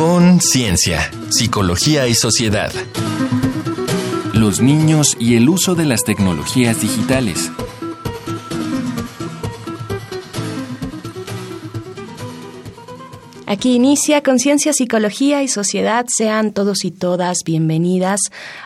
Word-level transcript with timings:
con 0.00 0.40
Ciencia, 0.40 1.10
Psicología 1.28 2.08
y 2.08 2.14
Sociedad. 2.14 2.72
Los 4.32 4.62
niños 4.62 5.14
y 5.20 5.36
el 5.36 5.46
uso 5.50 5.74
de 5.74 5.84
las 5.84 6.04
tecnologías 6.04 6.80
digitales. 6.80 7.52
Aquí 13.50 13.74
inicia 13.74 14.22
Conciencia, 14.22 14.72
Psicología 14.72 15.42
y 15.42 15.48
Sociedad. 15.48 16.06
Sean 16.16 16.52
todos 16.52 16.84
y 16.84 16.92
todas 16.92 17.38
bienvenidas 17.44 18.20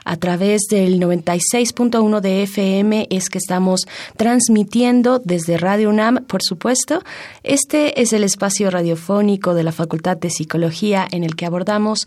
a 0.04 0.18
través 0.18 0.64
del 0.68 1.00
96.1 1.00 2.20
de 2.20 2.43
FM. 2.43 3.07
Es 3.08 3.30
que 3.30 3.39
estamos 3.39 3.86
transmitiendo 4.18 5.22
desde 5.25 5.57
Radio 5.57 5.89
UNAM, 5.89 6.26
por 6.26 6.43
supuesto. 6.43 7.02
Este 7.44 8.02
es 8.02 8.12
el 8.12 8.25
espacio 8.25 8.70
radiofónico 8.70 9.54
de 9.54 9.62
la 9.62 9.72
Facultad 9.72 10.18
de 10.18 10.29
Psicología 10.29 11.08
en 11.11 11.25
el 11.25 11.35
que 11.35 11.46
abordamos 11.46 12.00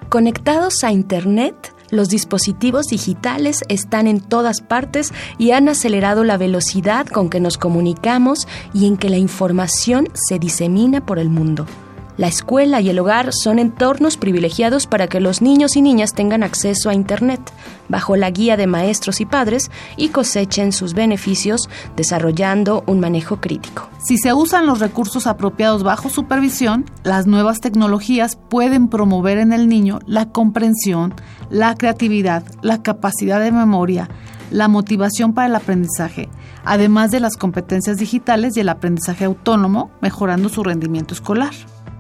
Conectados 0.10 0.84
a 0.84 0.92
Internet, 0.92 1.74
los 1.94 2.10
dispositivos 2.10 2.88
digitales 2.88 3.64
están 3.70 4.08
en 4.08 4.20
todas 4.20 4.62
partes 4.62 5.14
y 5.38 5.52
han 5.52 5.70
acelerado 5.70 6.24
la 6.24 6.38
velocidad 6.38 7.06
con 7.08 7.30
que 7.30 7.40
nos 7.40 7.58
comunicamos 7.58 8.48
y 8.74 8.88
en 8.88 8.98
que 8.98 9.10
la 9.10 9.18
información 9.18 10.08
se 10.14 10.40
disemina 10.40 11.06
por 11.06 11.20
el 11.20 11.30
mundo. 11.30 11.66
La 12.16 12.28
escuela 12.28 12.80
y 12.80 12.90
el 12.90 13.00
hogar 13.00 13.34
son 13.34 13.58
entornos 13.58 14.18
privilegiados 14.18 14.86
para 14.86 15.08
que 15.08 15.20
los 15.20 15.42
niños 15.42 15.76
y 15.76 15.82
niñas 15.82 16.14
tengan 16.14 16.44
acceso 16.44 16.92
a 16.92 16.94
Internet, 16.94 17.42
bajo 17.90 18.16
la 18.16 18.30
guía 18.30 18.56
de 18.56 18.68
maestros 18.68 19.20
y 19.20 19.26
padres, 19.26 19.72
y 19.98 20.10
cosechen 20.10 20.74
sus 20.74 20.94
beneficios 20.94 21.70
desarrollando 21.96 22.84
un 22.86 23.00
manejo 23.00 23.38
crítico. 23.38 23.90
Si 23.98 24.20
se 24.20 24.32
usan 24.32 24.68
los 24.68 24.80
recursos 24.80 25.26
apropiados 25.26 25.82
bajo 25.82 26.10
supervisión, 26.10 26.86
las 27.04 27.26
nuevas 27.26 27.62
tecnologías 27.62 28.36
pueden 28.36 28.90
promover 28.90 29.40
en 29.40 29.52
el 29.52 29.68
niño 29.68 29.98
la 30.06 30.28
comprensión, 30.28 31.16
la 31.50 31.74
creatividad, 31.76 32.44
la 32.62 32.84
capacidad 32.84 33.40
de 33.40 33.52
memoria, 33.52 34.08
la 34.52 34.68
motivación 34.68 35.34
para 35.34 35.48
el 35.48 35.56
aprendizaje, 35.56 36.30
además 36.64 37.10
de 37.10 37.20
las 37.20 37.38
competencias 37.38 37.98
digitales 37.98 38.56
y 38.56 38.60
el 38.60 38.70
aprendizaje 38.70 39.26
autónomo, 39.26 39.90
mejorando 40.00 40.48
su 40.48 40.64
rendimiento 40.64 41.16
escolar. 41.16 41.54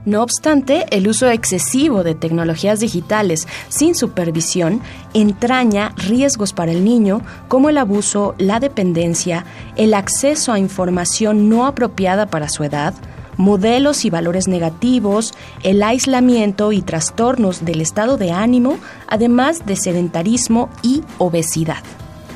No 0.06 0.22
obstante, 0.22 0.86
el 0.90 1.08
uso 1.08 1.30
excesivo 1.30 2.04
de 2.04 2.14
tecnologías 2.14 2.82
digitales 2.82 3.48
sin 3.70 3.96
supervisión 3.96 4.82
entraña 5.14 5.94
riesgos 5.96 6.52
para 6.52 6.74
el 6.74 6.84
niño 6.84 7.22
como 7.48 7.70
el 7.70 7.78
abuso, 7.78 8.36
la 8.38 8.60
dependencia, 8.60 9.46
el 9.78 9.94
acceso 9.94 10.52
a 10.52 10.60
información 10.60 11.48
no 11.48 11.66
apropiada 11.66 12.26
para 12.26 12.50
su 12.50 12.66
edad, 12.66 12.94
modelos 13.38 14.04
y 14.04 14.10
valores 14.10 14.50
negativos, 14.50 15.34
el 15.64 15.82
aislamiento 15.82 16.74
y 16.74 16.82
trastornos 16.82 17.64
del 17.64 17.80
estado 17.80 18.18
de 18.18 18.32
ánimo, 18.32 18.80
además 19.08 19.66
de 19.66 19.78
sedentarismo 19.78 20.70
y 20.82 21.02
obesidad. 21.18 21.84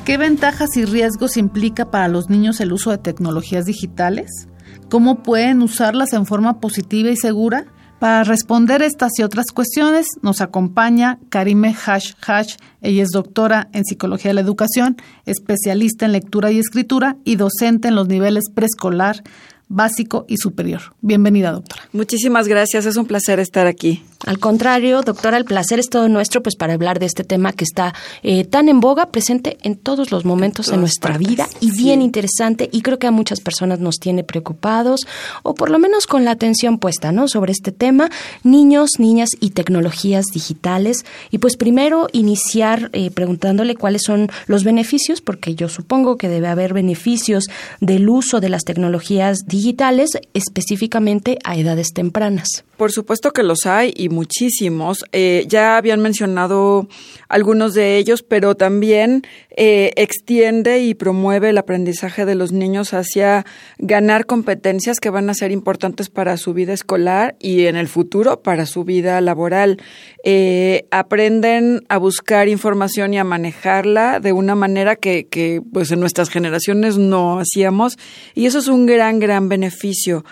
¿Qué 0.06 0.16
ventajas 0.16 0.74
y 0.78 0.86
riesgos 0.86 1.36
implica 1.36 1.90
para 1.90 2.08
los 2.08 2.30
niños 2.30 2.60
el 2.60 2.72
uso 2.72 2.90
de 2.90 2.96
tecnologías 2.96 3.66
digitales? 3.66 4.48
Cómo 4.88 5.22
pueden 5.22 5.62
usarlas 5.62 6.12
en 6.12 6.26
forma 6.26 6.60
positiva 6.60 7.10
y 7.10 7.16
segura. 7.16 7.66
Para 7.98 8.22
responder 8.22 8.80
estas 8.82 9.10
y 9.18 9.24
otras 9.24 9.46
cuestiones 9.52 10.06
nos 10.22 10.40
acompaña 10.40 11.18
Karime 11.30 11.74
Hash 11.84 12.12
Hash. 12.24 12.54
Ella 12.80 13.02
es 13.02 13.08
doctora 13.08 13.68
en 13.72 13.84
Psicología 13.84 14.30
de 14.30 14.34
la 14.34 14.40
Educación, 14.40 14.96
especialista 15.26 16.06
en 16.06 16.12
lectura 16.12 16.52
y 16.52 16.60
escritura 16.60 17.16
y 17.24 17.34
docente 17.34 17.88
en 17.88 17.96
los 17.96 18.06
niveles 18.06 18.44
preescolar, 18.54 19.24
básico 19.66 20.26
y 20.28 20.36
superior. 20.36 20.94
Bienvenida, 21.00 21.50
doctora. 21.50 21.82
Muchísimas 21.92 22.46
gracias, 22.46 22.86
es 22.86 22.96
un 22.96 23.06
placer 23.06 23.40
estar 23.40 23.66
aquí. 23.66 24.04
Al 24.26 24.40
contrario, 24.40 25.02
doctora, 25.02 25.36
el 25.36 25.44
placer 25.44 25.78
es 25.78 25.88
todo 25.88 26.08
nuestro 26.08 26.42
pues 26.42 26.56
para 26.56 26.74
hablar 26.74 26.98
de 26.98 27.06
este 27.06 27.22
tema 27.22 27.52
que 27.52 27.62
está 27.62 27.94
eh, 28.24 28.44
tan 28.44 28.68
en 28.68 28.80
boga, 28.80 29.06
presente 29.06 29.58
en 29.62 29.76
todos 29.76 30.10
los 30.10 30.24
momentos 30.24 30.66
de 30.66 30.76
nuestra 30.76 31.16
vida 31.16 31.48
y 31.60 31.70
bien 31.70 32.02
interesante 32.02 32.68
y 32.72 32.82
creo 32.82 32.98
que 32.98 33.06
a 33.06 33.12
muchas 33.12 33.40
personas 33.40 33.78
nos 33.78 33.98
tiene 34.00 34.24
preocupados 34.24 35.06
o 35.44 35.54
por 35.54 35.70
lo 35.70 35.78
menos 35.78 36.08
con 36.08 36.24
la 36.24 36.32
atención 36.32 36.78
puesta, 36.78 37.12
¿no? 37.12 37.28
Sobre 37.28 37.52
este 37.52 37.70
tema, 37.70 38.10
niños, 38.42 38.98
niñas 38.98 39.30
y 39.38 39.50
tecnologías 39.50 40.26
digitales. 40.32 41.04
Y 41.30 41.38
pues 41.38 41.56
primero 41.56 42.08
iniciar 42.12 42.90
eh, 42.94 43.12
preguntándole 43.12 43.76
cuáles 43.76 44.02
son 44.02 44.30
los 44.46 44.64
beneficios, 44.64 45.20
porque 45.20 45.54
yo 45.54 45.68
supongo 45.68 46.16
que 46.16 46.28
debe 46.28 46.48
haber 46.48 46.74
beneficios 46.74 47.44
del 47.80 48.08
uso 48.08 48.40
de 48.40 48.48
las 48.48 48.64
tecnologías 48.64 49.46
digitales 49.46 50.10
específicamente 50.34 51.38
a 51.44 51.56
edades 51.56 51.92
tempranas. 51.92 52.64
Por 52.78 52.92
supuesto 52.92 53.32
que 53.32 53.42
los 53.42 53.66
hay 53.66 53.92
y 53.96 54.08
muchísimos. 54.08 55.04
Eh, 55.10 55.46
ya 55.48 55.76
habían 55.76 55.98
mencionado 55.98 56.86
algunos 57.28 57.74
de 57.74 57.96
ellos, 57.96 58.22
pero 58.22 58.54
también 58.54 59.26
eh, 59.50 59.90
extiende 59.96 60.78
y 60.78 60.94
promueve 60.94 61.48
el 61.48 61.58
aprendizaje 61.58 62.24
de 62.24 62.36
los 62.36 62.52
niños 62.52 62.94
hacia 62.94 63.44
ganar 63.78 64.26
competencias 64.26 65.00
que 65.00 65.10
van 65.10 65.28
a 65.28 65.34
ser 65.34 65.50
importantes 65.50 66.08
para 66.08 66.36
su 66.36 66.54
vida 66.54 66.72
escolar 66.72 67.34
y 67.40 67.66
en 67.66 67.74
el 67.74 67.88
futuro 67.88 68.42
para 68.42 68.64
su 68.64 68.84
vida 68.84 69.20
laboral. 69.20 69.82
Eh, 70.22 70.86
aprenden 70.92 71.84
a 71.88 71.98
buscar 71.98 72.48
información 72.48 73.12
y 73.12 73.18
a 73.18 73.24
manejarla 73.24 74.20
de 74.20 74.32
una 74.32 74.54
manera 74.54 74.94
que, 74.94 75.26
que 75.26 75.60
pues 75.72 75.90
en 75.90 75.98
nuestras 75.98 76.30
generaciones 76.30 76.96
no 76.96 77.40
hacíamos 77.40 77.98
y 78.36 78.46
eso 78.46 78.60
es 78.60 78.68
un 78.68 78.86
gran, 78.86 79.18
gran 79.18 79.48
beneficio. 79.48 80.24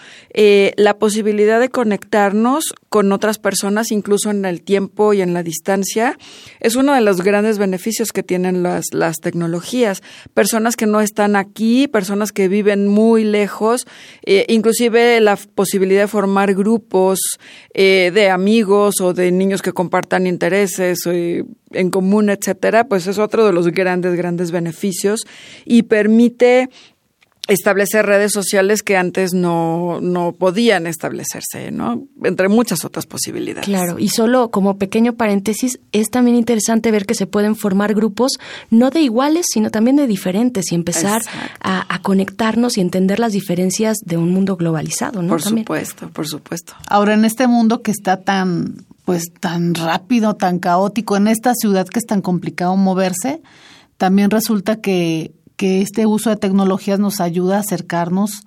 la 0.77 0.99
posibilidad 0.99 1.59
de 1.59 1.71
con 2.89 3.13
otras 3.13 3.39
personas, 3.39 3.91
incluso 3.91 4.31
en 4.31 4.45
el 4.45 4.63
tiempo 4.63 5.13
y 5.13 5.21
en 5.21 5.35
la 5.35 5.43
distancia, 5.43 6.19
es 6.61 6.77
uno 6.77 6.95
de 6.95 7.01
los 7.01 7.23
grandes 7.23 7.59
beneficios 7.59 8.13
que 8.13 8.23
tienen 8.23 8.63
las, 8.63 8.87
las 8.93 9.17
tecnologías. 9.19 10.03
Personas 10.35 10.77
que 10.77 10.87
no 10.87 11.01
están 11.01 11.37
aquí, 11.37 11.89
personas 11.89 12.33
que 12.33 12.49
viven 12.49 12.89
muy 12.89 13.25
lejos, 13.25 13.87
eh, 14.25 14.45
inclusive 14.49 15.21
la 15.21 15.37
posibilidad 15.37 16.03
de 16.03 16.09
formar 16.09 16.55
grupos 16.55 17.19
eh, 17.75 18.11
de 18.15 18.31
amigos 18.31 19.01
o 19.01 19.13
de 19.13 19.31
niños 19.31 19.63
que 19.63 19.73
compartan 19.73 20.27
intereses 20.27 21.01
eh, 21.07 21.45
en 21.73 21.91
común, 21.91 22.31
etcétera, 22.31 22.89
pues 22.89 23.07
es 23.07 23.19
otro 23.19 23.47
de 23.47 23.53
los 23.53 23.69
grandes, 23.69 24.15
grandes 24.15 24.51
beneficios 24.51 25.27
y 25.65 25.83
permite 25.83 26.69
establecer 27.49 28.07
redes 28.07 28.33
sociales 28.33 28.83
que 28.83 28.97
antes 28.97 29.33
no, 29.33 30.01
no 30.01 30.33
podían 30.33 30.87
establecerse, 30.87 31.71
¿no? 31.71 32.05
Entre 32.25 32.49
muchas 32.49 32.85
otras 32.85 33.07
posibilidades. 33.07 33.67
Claro, 33.67 33.99
y 33.99 34.09
solo 34.09 34.51
como 34.51 34.79
pequeño 34.79 35.15
paréntesis, 35.15 35.79
es 35.93 36.11
también 36.11 36.37
interesante 36.37 36.91
ver 36.91 37.07
que 37.07 37.15
se 37.15 37.27
pueden 37.27 37.55
formar 37.55 37.95
grupos 37.95 38.33
no 38.71 38.91
de 38.91 39.01
iguales, 39.01 39.47
sino 39.49 39.71
también 39.71 39.97
de 39.97 40.07
diferentes 40.07 40.73
y 40.73 40.75
empezar 40.75 41.23
a, 41.61 41.95
a, 41.95 42.03
conectarnos 42.03 42.79
y 42.79 42.81
entender 42.81 43.21
las 43.21 43.33
diferencias 43.33 43.99
de 44.05 44.17
un 44.17 44.33
mundo 44.33 44.57
globalizado, 44.57 45.23
¿no? 45.23 45.29
Por 45.29 45.43
supuesto, 45.43 46.11
por 46.11 46.27
supuesto. 46.27 46.75
Ahora, 46.89 47.15
en 47.15 47.25
este 47.25 47.47
mundo 47.47 47.83
que 47.83 47.93
está 47.93 48.23
tan, 48.23 48.85
pues, 49.05 49.33
tan 49.39 49.75
rápido, 49.75 50.35
tan 50.35 50.59
caótico, 50.59 51.17
en 51.17 51.29
esta 51.29 51.55
ciudad 51.55 51.87
que 51.87 52.01
es 52.01 52.07
tan 52.07 52.23
complicado 52.23 52.77
moverse, 52.77 53.41
también 53.99 54.31
resulta 54.31 54.77
que 54.81 55.33
que 55.57 55.83
este 55.83 56.07
uso 56.07 56.31
de 56.31 56.37
tecnologías 56.37 56.99
nos 56.99 57.21
ayuda 57.21 57.57
a 57.57 57.61
acercarnos 57.61 58.45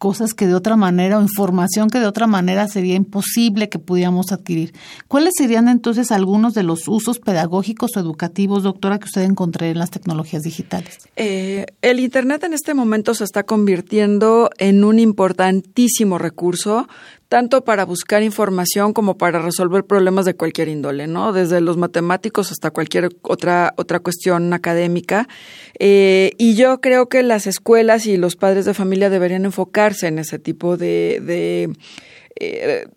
cosas 0.00 0.32
que 0.32 0.46
de 0.46 0.54
otra 0.54 0.76
manera 0.76 1.18
o 1.18 1.22
información 1.22 1.90
que 1.90 2.00
de 2.00 2.06
otra 2.06 2.26
manera 2.26 2.66
sería 2.68 2.94
imposible 2.94 3.68
que 3.68 3.78
pudiéramos 3.78 4.32
adquirir. 4.32 4.72
¿Cuáles 5.08 5.34
serían 5.36 5.68
entonces 5.68 6.10
algunos 6.10 6.54
de 6.54 6.62
los 6.62 6.88
usos 6.88 7.18
pedagógicos 7.18 7.90
o 7.94 8.00
educativos, 8.00 8.62
doctora, 8.62 8.98
que 8.98 9.04
usted 9.04 9.20
encontré 9.24 9.68
en 9.68 9.78
las 9.78 9.90
tecnologías 9.90 10.42
digitales? 10.42 11.00
Eh, 11.16 11.66
el 11.82 12.00
Internet 12.00 12.44
en 12.44 12.54
este 12.54 12.72
momento 12.72 13.12
se 13.12 13.24
está 13.24 13.42
convirtiendo 13.42 14.48
en 14.56 14.84
un 14.84 14.98
importantísimo 14.98 16.16
recurso 16.16 16.88
tanto 17.30 17.62
para 17.62 17.84
buscar 17.84 18.24
información 18.24 18.92
como 18.92 19.16
para 19.16 19.40
resolver 19.40 19.84
problemas 19.84 20.24
de 20.24 20.34
cualquier 20.34 20.66
índole, 20.66 21.06
¿no? 21.06 21.32
Desde 21.32 21.60
los 21.60 21.76
matemáticos 21.76 22.50
hasta 22.50 22.72
cualquier 22.72 23.10
otra, 23.22 23.72
otra 23.76 24.00
cuestión 24.00 24.52
académica. 24.52 25.28
Eh, 25.78 26.32
y 26.38 26.56
yo 26.56 26.80
creo 26.80 27.08
que 27.08 27.22
las 27.22 27.46
escuelas 27.46 28.06
y 28.06 28.16
los 28.16 28.34
padres 28.34 28.64
de 28.64 28.74
familia 28.74 29.10
deberían 29.10 29.44
enfocarse 29.44 30.08
en 30.08 30.18
ese 30.18 30.40
tipo 30.40 30.76
de, 30.76 31.22
de 31.24 31.72
eh, 32.40 32.88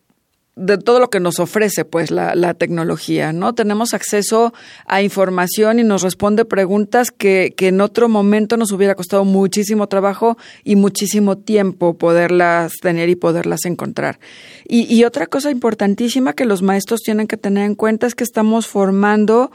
de 0.56 0.78
todo 0.78 1.00
lo 1.00 1.10
que 1.10 1.20
nos 1.20 1.40
ofrece 1.40 1.84
pues 1.84 2.12
la, 2.12 2.36
la, 2.36 2.54
tecnología, 2.54 3.34
¿no? 3.34 3.56
Tenemos 3.56 3.94
acceso 3.94 4.54
a 4.86 5.02
información 5.02 5.80
y 5.80 5.84
nos 5.84 6.04
responde 6.04 6.46
preguntas 6.46 7.10
que, 7.10 7.54
que 7.58 7.70
en 7.70 7.82
otro 7.82 8.08
momento 8.08 8.56
nos 8.56 8.72
hubiera 8.72 8.94
costado 8.94 9.26
muchísimo 9.26 9.88
trabajo 9.88 10.38
y 10.64 10.76
muchísimo 10.76 11.40
tiempo 11.40 11.98
poderlas 11.98 12.74
tener 12.82 13.10
y 13.10 13.16
poderlas 13.16 13.66
encontrar. 13.66 14.20
Y, 14.68 14.94
y 14.94 15.06
otra 15.06 15.26
cosa 15.26 15.50
importantísima 15.50 16.34
que 16.34 16.46
los 16.46 16.62
maestros 16.62 17.02
tienen 17.02 17.28
que 17.28 17.38
tener 17.38 17.66
en 17.66 17.76
cuenta 17.76 18.06
es 18.06 18.14
que 18.14 18.24
estamos 18.24 18.68
formando 18.68 19.52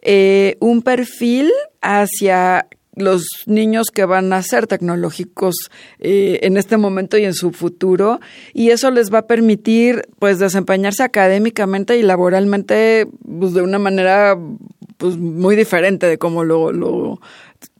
eh, 0.00 0.56
un 0.60 0.80
perfil 0.80 1.50
hacia 1.82 2.68
los 2.98 3.26
niños 3.46 3.88
que 3.92 4.04
van 4.04 4.32
a 4.32 4.42
ser 4.42 4.66
tecnológicos 4.66 5.70
eh, 5.98 6.40
en 6.42 6.56
este 6.56 6.76
momento 6.76 7.16
y 7.18 7.24
en 7.24 7.34
su 7.34 7.52
futuro 7.52 8.20
y 8.52 8.70
eso 8.70 8.90
les 8.90 9.12
va 9.12 9.18
a 9.18 9.26
permitir 9.26 10.08
pues 10.18 10.38
desempeñarse 10.38 11.02
académicamente 11.02 11.96
y 11.96 12.02
laboralmente 12.02 13.08
pues, 13.38 13.54
de 13.54 13.62
una 13.62 13.78
manera 13.78 14.38
pues 14.96 15.16
muy 15.16 15.56
diferente 15.56 16.06
de 16.06 16.18
como 16.18 16.44
lo, 16.44 16.72
lo 16.72 17.20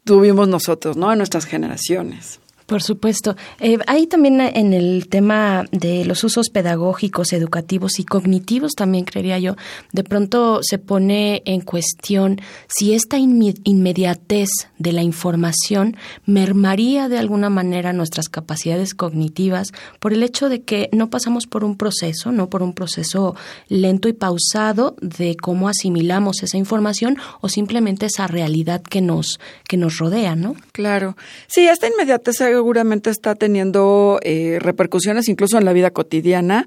tuvimos 0.04 0.48
nosotros, 0.48 0.96
¿no? 0.96 1.12
En 1.12 1.18
nuestras 1.18 1.44
generaciones. 1.44 2.40
Por 2.68 2.82
supuesto. 2.82 3.34
Eh, 3.60 3.78
hay 3.86 4.06
también 4.06 4.42
en 4.42 4.74
el 4.74 5.08
tema 5.08 5.64
de 5.72 6.04
los 6.04 6.22
usos 6.22 6.50
pedagógicos, 6.50 7.32
educativos 7.32 7.98
y 7.98 8.04
cognitivos, 8.04 8.74
también 8.74 9.06
creería 9.06 9.38
yo, 9.38 9.56
de 9.94 10.04
pronto 10.04 10.60
se 10.60 10.76
pone 10.76 11.40
en 11.46 11.62
cuestión 11.62 12.42
si 12.66 12.92
esta 12.92 13.16
inmediatez 13.16 14.50
de 14.76 14.92
la 14.92 15.02
información 15.02 15.96
mermaría 16.26 17.08
de 17.08 17.16
alguna 17.16 17.48
manera 17.48 17.94
nuestras 17.94 18.28
capacidades 18.28 18.92
cognitivas 18.92 19.72
por 19.98 20.12
el 20.12 20.22
hecho 20.22 20.50
de 20.50 20.60
que 20.60 20.90
no 20.92 21.08
pasamos 21.08 21.46
por 21.46 21.64
un 21.64 21.74
proceso, 21.74 22.32
no 22.32 22.50
por 22.50 22.62
un 22.62 22.74
proceso 22.74 23.34
lento 23.68 24.10
y 24.10 24.12
pausado 24.12 24.94
de 25.00 25.38
cómo 25.38 25.70
asimilamos 25.70 26.42
esa 26.42 26.58
información 26.58 27.16
o 27.40 27.48
simplemente 27.48 28.04
esa 28.04 28.26
realidad 28.26 28.82
que 28.82 29.00
nos 29.00 29.40
que 29.66 29.78
nos 29.78 29.96
rodea, 29.96 30.36
¿no? 30.36 30.54
Claro. 30.72 31.16
Sí, 31.46 31.66
esta 31.66 31.88
inmediatez 31.88 32.42
seguramente 32.58 33.10
está 33.10 33.36
teniendo 33.36 34.18
eh, 34.22 34.58
repercusiones 34.60 35.28
incluso 35.28 35.58
en 35.58 35.64
la 35.64 35.72
vida 35.72 35.92
cotidiana. 35.92 36.66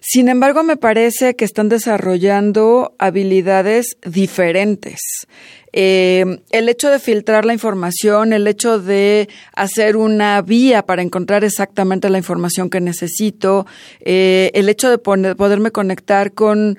Sin 0.00 0.28
embargo, 0.28 0.62
me 0.62 0.76
parece 0.76 1.34
que 1.34 1.46
están 1.46 1.70
desarrollando 1.70 2.94
habilidades 2.98 3.96
diferentes. 4.04 5.00
Eh, 5.72 6.40
el 6.50 6.68
hecho 6.68 6.90
de 6.90 6.98
filtrar 6.98 7.46
la 7.46 7.54
información, 7.54 8.34
el 8.34 8.46
hecho 8.46 8.78
de 8.78 9.28
hacer 9.54 9.96
una 9.96 10.42
vía 10.42 10.84
para 10.84 11.00
encontrar 11.00 11.42
exactamente 11.42 12.10
la 12.10 12.18
información 12.18 12.68
que 12.68 12.80
necesito, 12.80 13.66
eh, 14.00 14.50
el 14.52 14.68
hecho 14.68 14.90
de 14.90 14.98
poderme 14.98 15.70
conectar 15.70 16.32
con, 16.32 16.76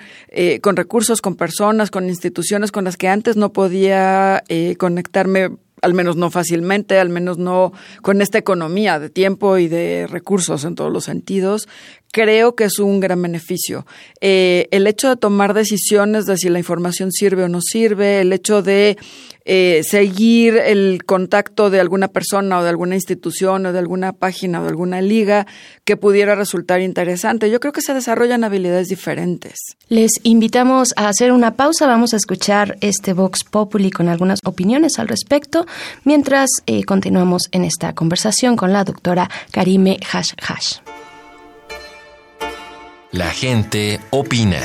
con 0.62 0.76
recursos, 0.76 1.22
con 1.22 1.36
personas, 1.36 1.90
con 1.90 2.10
instituciones 2.10 2.72
con 2.72 2.84
las 2.84 2.98
que 2.98 3.08
antes 3.08 3.38
no 3.38 3.54
podía 3.54 4.44
conectarme 4.78 5.50
al 5.82 5.94
menos 5.94 6.16
no 6.16 6.30
fácilmente, 6.30 7.00
al 7.00 7.10
menos 7.10 7.38
no 7.38 7.74
con 8.02 8.22
esta 8.22 8.38
economía 8.38 9.00
de 9.00 9.10
tiempo 9.10 9.58
y 9.58 9.68
de 9.68 10.08
recursos 10.08 10.64
en 10.64 10.76
todos 10.76 10.92
los 10.92 11.06
sentidos, 11.06 11.68
creo 12.12 12.56
que 12.56 12.66
es 12.66 12.80
un 12.80 13.00
gran 13.00 13.22
beneficio. 13.22 13.86
Eh, 14.20 14.68
el 14.72 14.88
hecho 14.88 15.10
de 15.10 15.16
tomar 15.16 15.54
decisiones 15.54 16.26
de 16.26 16.38
si 16.38 16.50
la 16.50 16.60
información 16.60 17.12
sirve 17.12 17.44
o 17.44 17.50
no 17.50 17.62
sirve, 17.62 18.22
el 18.22 18.34
hecho 18.34 18.62
de 18.62 18.98
eh, 19.44 19.82
seguir 19.84 20.58
el 20.58 21.04
contacto 21.04 21.72
de 21.72 21.80
alguna 21.80 22.10
persona 22.10 22.60
o 22.60 22.64
de 22.64 22.70
alguna 22.70 22.96
institución 22.96 23.66
o 23.66 23.74
de 23.74 23.80
alguna 23.80 24.14
página 24.14 24.60
o 24.60 24.64
de 24.64 24.70
alguna 24.70 25.02
liga 25.02 25.48
que 25.84 25.98
pudiera 25.98 26.36
resultar 26.36 26.82
interesante. 26.82 27.50
Yo 27.50 27.60
creo 27.60 27.74
que 27.74 27.82
se 27.82 27.94
desarrollan 27.94 28.44
habilidades 28.44 28.88
diferentes. 28.88 29.58
Les 29.88 30.12
invitamos 30.24 30.94
a 30.96 31.10
hacer 31.10 31.32
una 31.32 31.56
pausa. 31.56 31.88
Vamos 31.88 32.14
a 32.14 32.18
escuchar 32.18 32.78
este 32.82 33.14
Vox 33.14 33.44
Populi 33.44 33.90
con 33.90 34.10
algunas 34.10 34.40
opiniones 34.46 35.00
al 35.00 35.08
respecto, 35.08 35.66
mientras 36.04 36.50
eh, 36.68 36.84
continuamos 36.84 37.44
en 37.52 37.64
esta 37.64 37.94
conversación 37.94 38.56
con 38.56 38.74
la 38.74 38.84
doctora 38.84 39.30
Karime 39.52 40.00
Hash 40.12 40.34
Hash. 40.48 40.91
La 43.14 43.30
gente 43.32 44.00
opina. 44.10 44.58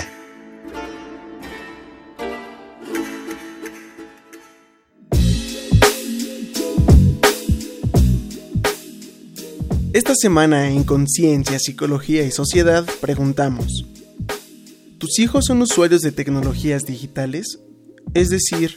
Esta 9.92 10.14
semana 10.14 10.70
en 10.70 10.84
Conciencia, 10.84 11.58
Psicología 11.58 12.22
y 12.22 12.30
Sociedad 12.30 12.86
preguntamos, 13.00 13.84
¿tus 14.98 15.18
hijos 15.18 15.46
son 15.46 15.60
usuarios 15.62 16.02
de 16.02 16.12
tecnologías 16.12 16.84
digitales? 16.84 17.58
Es 18.14 18.28
decir, 18.28 18.76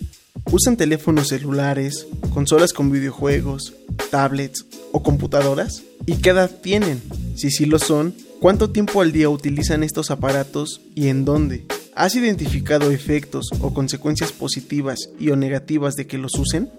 ¿usan 0.52 0.78
teléfonos 0.78 1.28
celulares, 1.28 2.08
consolas 2.34 2.74
con 2.74 2.92
videojuegos, 2.92 3.74
tablets 4.10 4.66
o 4.94 5.04
computadoras? 5.04 5.84
¿Y 6.08 6.16
qué 6.16 6.32
edad 6.32 6.50
tienen? 6.50 7.04
Si 7.36 7.52
sí 7.52 7.66
lo 7.66 7.78
son, 7.78 8.16
¿Cuánto 8.40 8.70
tiempo 8.70 9.02
al 9.02 9.12
día 9.12 9.28
utilizan 9.28 9.84
estos 9.84 10.12
aparatos 10.12 10.80
y 10.96 11.10
en 11.10 11.26
dónde? 11.26 11.66
¿Has 11.94 12.16
identificado 12.16 12.90
efectos 12.90 13.50
o 13.60 13.74
consecuencias 13.74 14.32
positivas 14.32 15.10
y 15.20 15.32
o 15.32 15.36
negativas 15.36 15.96
de 15.96 16.08
que 16.08 16.18
los 16.18 16.36
usen? 16.36 16.72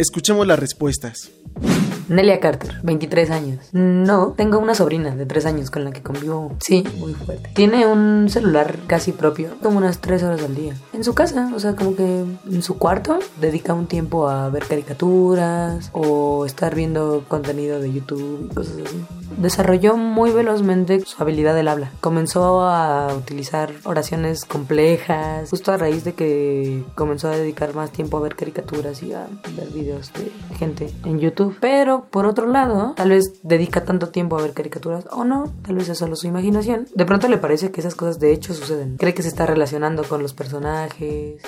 Escuchemos 0.00 0.46
las 0.46 0.58
respuestas. 0.58 1.30
Nelia 2.08 2.40
Carter, 2.40 2.80
23 2.82 3.30
años. 3.30 3.68
No, 3.72 4.32
tengo 4.36 4.58
una 4.58 4.74
sobrina 4.74 5.14
de 5.14 5.26
3 5.26 5.46
años 5.46 5.70
con 5.70 5.84
la 5.84 5.92
que 5.92 6.02
convivo, 6.02 6.56
sí, 6.60 6.84
muy 6.98 7.12
fuerte. 7.12 7.50
Tiene 7.54 7.86
un 7.86 8.28
celular 8.28 8.78
casi 8.88 9.12
propio, 9.12 9.50
como 9.62 9.78
unas 9.78 10.00
3 10.00 10.22
horas 10.24 10.42
al 10.42 10.56
día. 10.56 10.74
En 10.92 11.04
su 11.04 11.14
casa, 11.14 11.52
o 11.54 11.60
sea, 11.60 11.76
como 11.76 11.94
que 11.94 12.02
en 12.02 12.62
su 12.62 12.78
cuarto, 12.78 13.20
dedica 13.40 13.74
un 13.74 13.86
tiempo 13.86 14.28
a 14.28 14.48
ver 14.48 14.64
caricaturas 14.64 15.90
o 15.92 16.46
estar 16.46 16.74
viendo 16.74 17.24
contenido 17.28 17.78
de 17.78 17.92
YouTube 17.92 18.48
y 18.50 18.54
cosas 18.54 18.78
así. 18.84 19.04
Desarrolló 19.36 19.96
muy 19.96 20.32
velozmente 20.32 20.98
su 21.06 21.22
habilidad 21.22 21.54
del 21.54 21.68
habla. 21.68 21.92
Comenzó 22.00 22.62
a 22.62 23.14
utilizar 23.14 23.70
oraciones 23.84 24.44
complejas, 24.44 25.48
justo 25.48 25.70
a 25.70 25.76
raíz 25.76 26.02
de 26.02 26.14
que 26.14 26.82
comenzó 26.96 27.28
a 27.28 27.36
dedicar 27.36 27.72
más 27.76 27.92
tiempo 27.92 28.16
a 28.16 28.20
ver 28.20 28.34
caricaturas 28.34 29.00
y 29.04 29.12
a 29.12 29.28
ver 29.56 29.68
videos 29.68 29.89
de 29.94 30.54
gente 30.56 30.90
en 31.04 31.18
YouTube. 31.18 31.56
Pero 31.60 32.06
por 32.10 32.26
otro 32.26 32.46
lado, 32.46 32.94
tal 32.96 33.10
vez 33.10 33.40
dedica 33.42 33.84
tanto 33.84 34.08
tiempo 34.08 34.38
a 34.38 34.42
ver 34.42 34.52
caricaturas 34.52 35.06
o 35.10 35.24
no, 35.24 35.52
tal 35.62 35.76
vez 35.76 35.88
es 35.88 35.98
solo 35.98 36.16
su 36.16 36.26
imaginación. 36.26 36.86
De 36.94 37.04
pronto 37.04 37.28
le 37.28 37.38
parece 37.38 37.70
que 37.70 37.80
esas 37.80 37.94
cosas 37.94 38.18
de 38.20 38.32
hecho 38.32 38.54
suceden. 38.54 38.96
Cree 38.96 39.14
que 39.14 39.22
se 39.22 39.28
está 39.28 39.46
relacionando 39.46 40.04
con 40.04 40.22
los 40.22 40.34
personajes. 40.34 41.40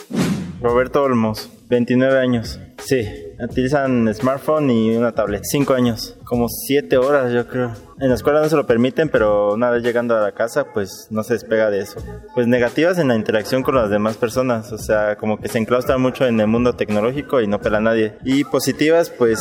Roberto 0.60 1.02
Olmos, 1.02 1.50
29 1.68 2.18
años. 2.18 2.60
Sí, 2.84 3.08
utilizan 3.38 4.12
smartphone 4.12 4.70
y 4.70 4.96
una 4.96 5.12
tablet. 5.12 5.42
5 5.44 5.72
años, 5.74 6.18
como 6.24 6.48
7 6.48 6.96
horas 6.96 7.32
yo 7.32 7.46
creo. 7.46 7.72
En 8.00 8.08
la 8.08 8.16
escuela 8.16 8.40
no 8.40 8.48
se 8.48 8.56
lo 8.56 8.66
permiten, 8.66 9.08
pero 9.08 9.54
una 9.54 9.70
vez 9.70 9.84
llegando 9.84 10.16
a 10.16 10.20
la 10.20 10.32
casa, 10.32 10.72
pues 10.72 11.06
no 11.10 11.22
se 11.22 11.34
despega 11.34 11.70
de 11.70 11.80
eso. 11.80 12.02
Pues 12.34 12.48
negativas 12.48 12.98
en 12.98 13.08
la 13.08 13.14
interacción 13.14 13.62
con 13.62 13.76
las 13.76 13.88
demás 13.90 14.16
personas, 14.16 14.72
o 14.72 14.78
sea, 14.78 15.16
como 15.16 15.38
que 15.38 15.48
se 15.48 15.58
enclaustran 15.58 16.00
mucho 16.00 16.26
en 16.26 16.40
el 16.40 16.48
mundo 16.48 16.74
tecnológico 16.74 17.40
y 17.40 17.46
no 17.46 17.60
pela 17.60 17.78
a 17.78 17.82
nadie. 17.82 18.16
Y 18.24 18.42
positivas, 18.44 19.10
pues 19.10 19.38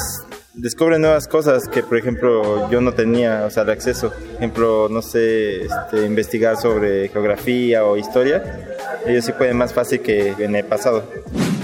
descubren 0.54 1.02
nuevas 1.02 1.28
cosas 1.28 1.68
que, 1.68 1.82
por 1.82 1.98
ejemplo, 1.98 2.70
yo 2.70 2.82
no 2.82 2.94
tenía, 2.94 3.46
o 3.46 3.50
sea, 3.50 3.64
el 3.64 3.72
acceso. 3.72 4.12
Por 4.12 4.36
ejemplo, 4.36 4.88
no 4.90 5.02
sé, 5.02 5.64
este, 5.64 6.06
investigar 6.06 6.58
sobre 6.58 7.10
geografía 7.10 7.86
o 7.86 7.98
historia. 7.98 8.78
Ellos 9.08 9.26
sí 9.26 9.32
pueden 9.32 9.58
más 9.58 9.74
fácil 9.74 10.02
que 10.02 10.36
en 10.38 10.56
el 10.56 10.66
pasado. 10.66 11.04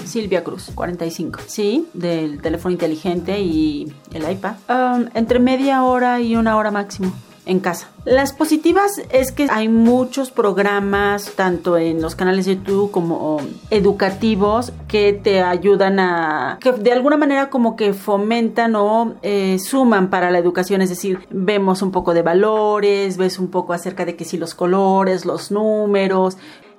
Silvia 0.07 0.43
Cruz, 0.43 0.71
45. 0.73 1.39
Sí, 1.47 1.87
del 1.93 2.41
teléfono 2.41 2.71
inteligente 2.71 3.39
y 3.39 3.91
el 4.13 4.29
iPad. 4.29 4.55
Um, 4.69 5.09
entre 5.13 5.39
media 5.39 5.83
hora 5.83 6.19
y 6.21 6.35
una 6.35 6.57
hora 6.57 6.71
máximo 6.71 7.11
en 7.47 7.59
casa. 7.59 7.89
Las 8.05 8.33
positivas 8.33 9.01
es 9.09 9.31
que 9.31 9.47
hay 9.49 9.69
muchos 9.69 10.31
programas, 10.31 11.31
tanto 11.35 11.77
en 11.77 12.01
los 12.01 12.15
canales 12.15 12.45
de 12.45 12.57
YouTube 12.57 12.91
como 12.91 13.37
educativos, 13.69 14.73
que 14.87 15.13
te 15.13 15.41
ayudan 15.41 15.99
a, 15.99 16.57
que 16.61 16.73
de 16.73 16.91
alguna 16.91 17.17
manera 17.17 17.49
como 17.49 17.75
que 17.75 17.93
fomentan 17.93 18.75
o 18.75 19.15
eh, 19.23 19.57
suman 19.59 20.09
para 20.09 20.29
la 20.29 20.39
educación, 20.39 20.81
es 20.81 20.89
decir, 20.89 21.19
vemos 21.29 21.81
un 21.81 21.91
poco 21.91 22.13
de 22.13 22.21
valores, 22.21 23.17
ves 23.17 23.39
un 23.39 23.47
poco 23.47 23.73
acerca 23.73 24.05
de 24.05 24.15
que 24.15 24.25
si 24.25 24.37
los 24.37 24.53
colores, 24.53 25.25
los 25.25 25.51
números, 25.51 26.37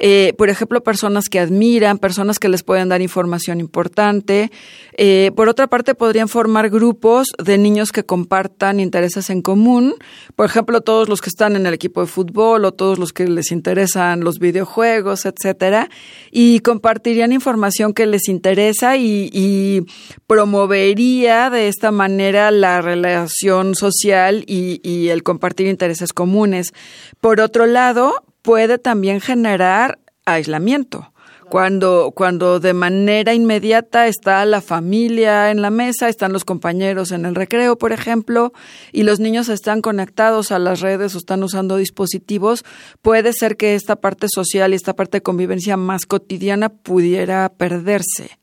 eh, 0.00 0.32
por 0.38 0.48
ejemplo, 0.48 0.82
personas 0.82 1.28
que 1.28 1.40
admiran, 1.40 1.98
personas 1.98 2.38
que 2.38 2.48
les 2.48 2.62
pueden 2.62 2.88
dar 2.88 3.02
información 3.02 3.60
importante. 3.60 4.50
Eh, 4.96 5.30
por 5.36 5.48
otra 5.48 5.66
parte, 5.66 5.94
podrían 5.94 6.28
formar 6.28 6.70
grupos 6.70 7.28
de 7.44 7.58
niños 7.58 7.92
que 7.92 8.04
compartan 8.04 8.80
intereses 8.80 9.28
en 9.28 9.42
común, 9.42 9.94
por 10.36 10.46
ejemplo, 10.46 10.80
todos 10.80 11.08
los 11.08 11.20
que 11.20 11.28
están 11.28 11.54
en 11.54 11.66
el 11.66 11.74
equipo 11.74 12.00
de 12.00 12.06
fútbol 12.06 12.64
o 12.64 12.72
todos 12.72 12.87
los 12.96 13.12
que 13.12 13.26
les 13.26 13.50
interesan 13.50 14.20
los 14.20 14.38
videojuegos, 14.38 15.26
etcétera, 15.26 15.90
y 16.30 16.60
compartirían 16.60 17.32
información 17.32 17.92
que 17.92 18.06
les 18.06 18.28
interesa 18.28 18.96
y, 18.96 19.84
promovería 20.26 21.50
de 21.50 21.68
esta 21.68 21.90
manera 21.90 22.50
la 22.50 22.80
relación 22.80 23.74
social 23.74 24.44
y, 24.46 24.80
y 24.88 25.08
el 25.08 25.22
compartir 25.22 25.66
intereses 25.66 26.12
comunes. 26.12 26.72
Por 27.20 27.40
otro 27.40 27.66
lado, 27.66 28.14
puede 28.42 28.78
también 28.78 29.20
generar 29.20 29.98
aislamiento. 30.24 31.12
Cuando, 31.50 32.12
cuando 32.14 32.60
de 32.60 32.74
manera 32.74 33.32
inmediata 33.32 34.06
está 34.06 34.44
la 34.44 34.60
familia 34.60 35.50
en 35.50 35.62
la 35.62 35.70
mesa, 35.70 36.08
están 36.08 36.32
los 36.32 36.44
compañeros 36.44 37.10
en 37.10 37.24
el 37.24 37.34
recreo, 37.34 37.78
por 37.78 37.92
ejemplo, 37.92 38.52
y 38.92 39.04
los 39.04 39.18
niños 39.18 39.48
están 39.48 39.80
conectados 39.80 40.52
a 40.52 40.58
las 40.58 40.80
redes 40.80 41.14
o 41.14 41.18
están 41.18 41.42
usando 41.42 41.76
dispositivos, 41.76 42.64
puede 43.00 43.32
ser 43.32 43.56
que 43.56 43.74
esta 43.74 43.96
parte 43.96 44.26
social 44.28 44.72
y 44.72 44.76
esta 44.76 44.94
parte 44.94 45.18
de 45.18 45.22
convivencia 45.22 45.78
más 45.78 46.04
cotidiana 46.04 46.68
pudiera 46.68 47.48
perderse. 47.48 48.38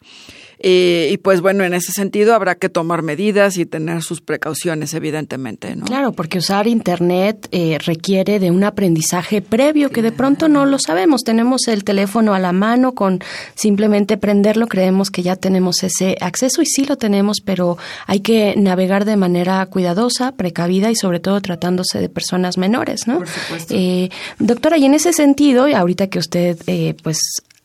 Eh, 0.68 1.10
y 1.12 1.18
pues 1.18 1.42
bueno, 1.42 1.64
en 1.64 1.76
ese 1.76 1.92
sentido 1.92 2.34
habrá 2.34 2.56
que 2.56 2.70
tomar 2.70 3.04
medidas 3.04 3.60
y 3.60 3.68
tener 3.68 4.02
sus 4.02 4.22
precauciones, 4.22 4.96
evidentemente. 4.96 5.76
¿no? 5.76 5.86
Claro, 5.86 6.12
porque 6.12 6.40
usar 6.40 6.66
Internet 6.66 7.48
eh, 7.52 7.78
requiere 7.86 8.40
de 8.40 8.50
un 8.50 8.64
aprendizaje 8.64 9.44
previo 9.44 9.92
que 9.92 10.02
de 10.02 10.12
pronto 10.12 10.48
no 10.48 10.66
lo 10.66 10.80
sabemos. 10.80 11.22
Tenemos 11.22 11.68
el 11.68 11.84
teléfono 11.84 12.34
a 12.34 12.40
la 12.40 12.52
mano, 12.52 12.94
con 12.94 13.20
simplemente 13.54 14.18
prenderlo 14.18 14.66
creemos 14.66 15.12
que 15.12 15.22
ya 15.22 15.36
tenemos 15.36 15.84
ese 15.84 16.18
acceso 16.20 16.64
y 16.64 16.66
sí 16.66 16.84
lo 16.86 16.96
tenemos, 16.96 17.42
pero 17.46 17.78
hay 18.08 18.22
que 18.22 18.56
navegar 18.58 19.06
de 19.06 19.18
manera 19.18 19.64
cuidadosa, 19.68 20.32
precavida 20.32 20.90
y 20.90 20.96
sobre 20.96 21.20
todo 21.20 21.42
tratándose 21.42 22.00
de 22.00 22.10
personas 22.10 22.58
menores, 22.58 23.06
¿no? 23.06 23.20
Por 23.20 23.28
supuesto. 23.28 23.76
Eh, 23.78 24.10
doctora, 24.40 24.80
y 24.80 24.86
en 24.86 24.96
ese 24.96 25.14
sentido, 25.14 25.68
ahorita 25.68 26.08
que 26.08 26.18
usted 26.18 26.58
pues 27.04 27.20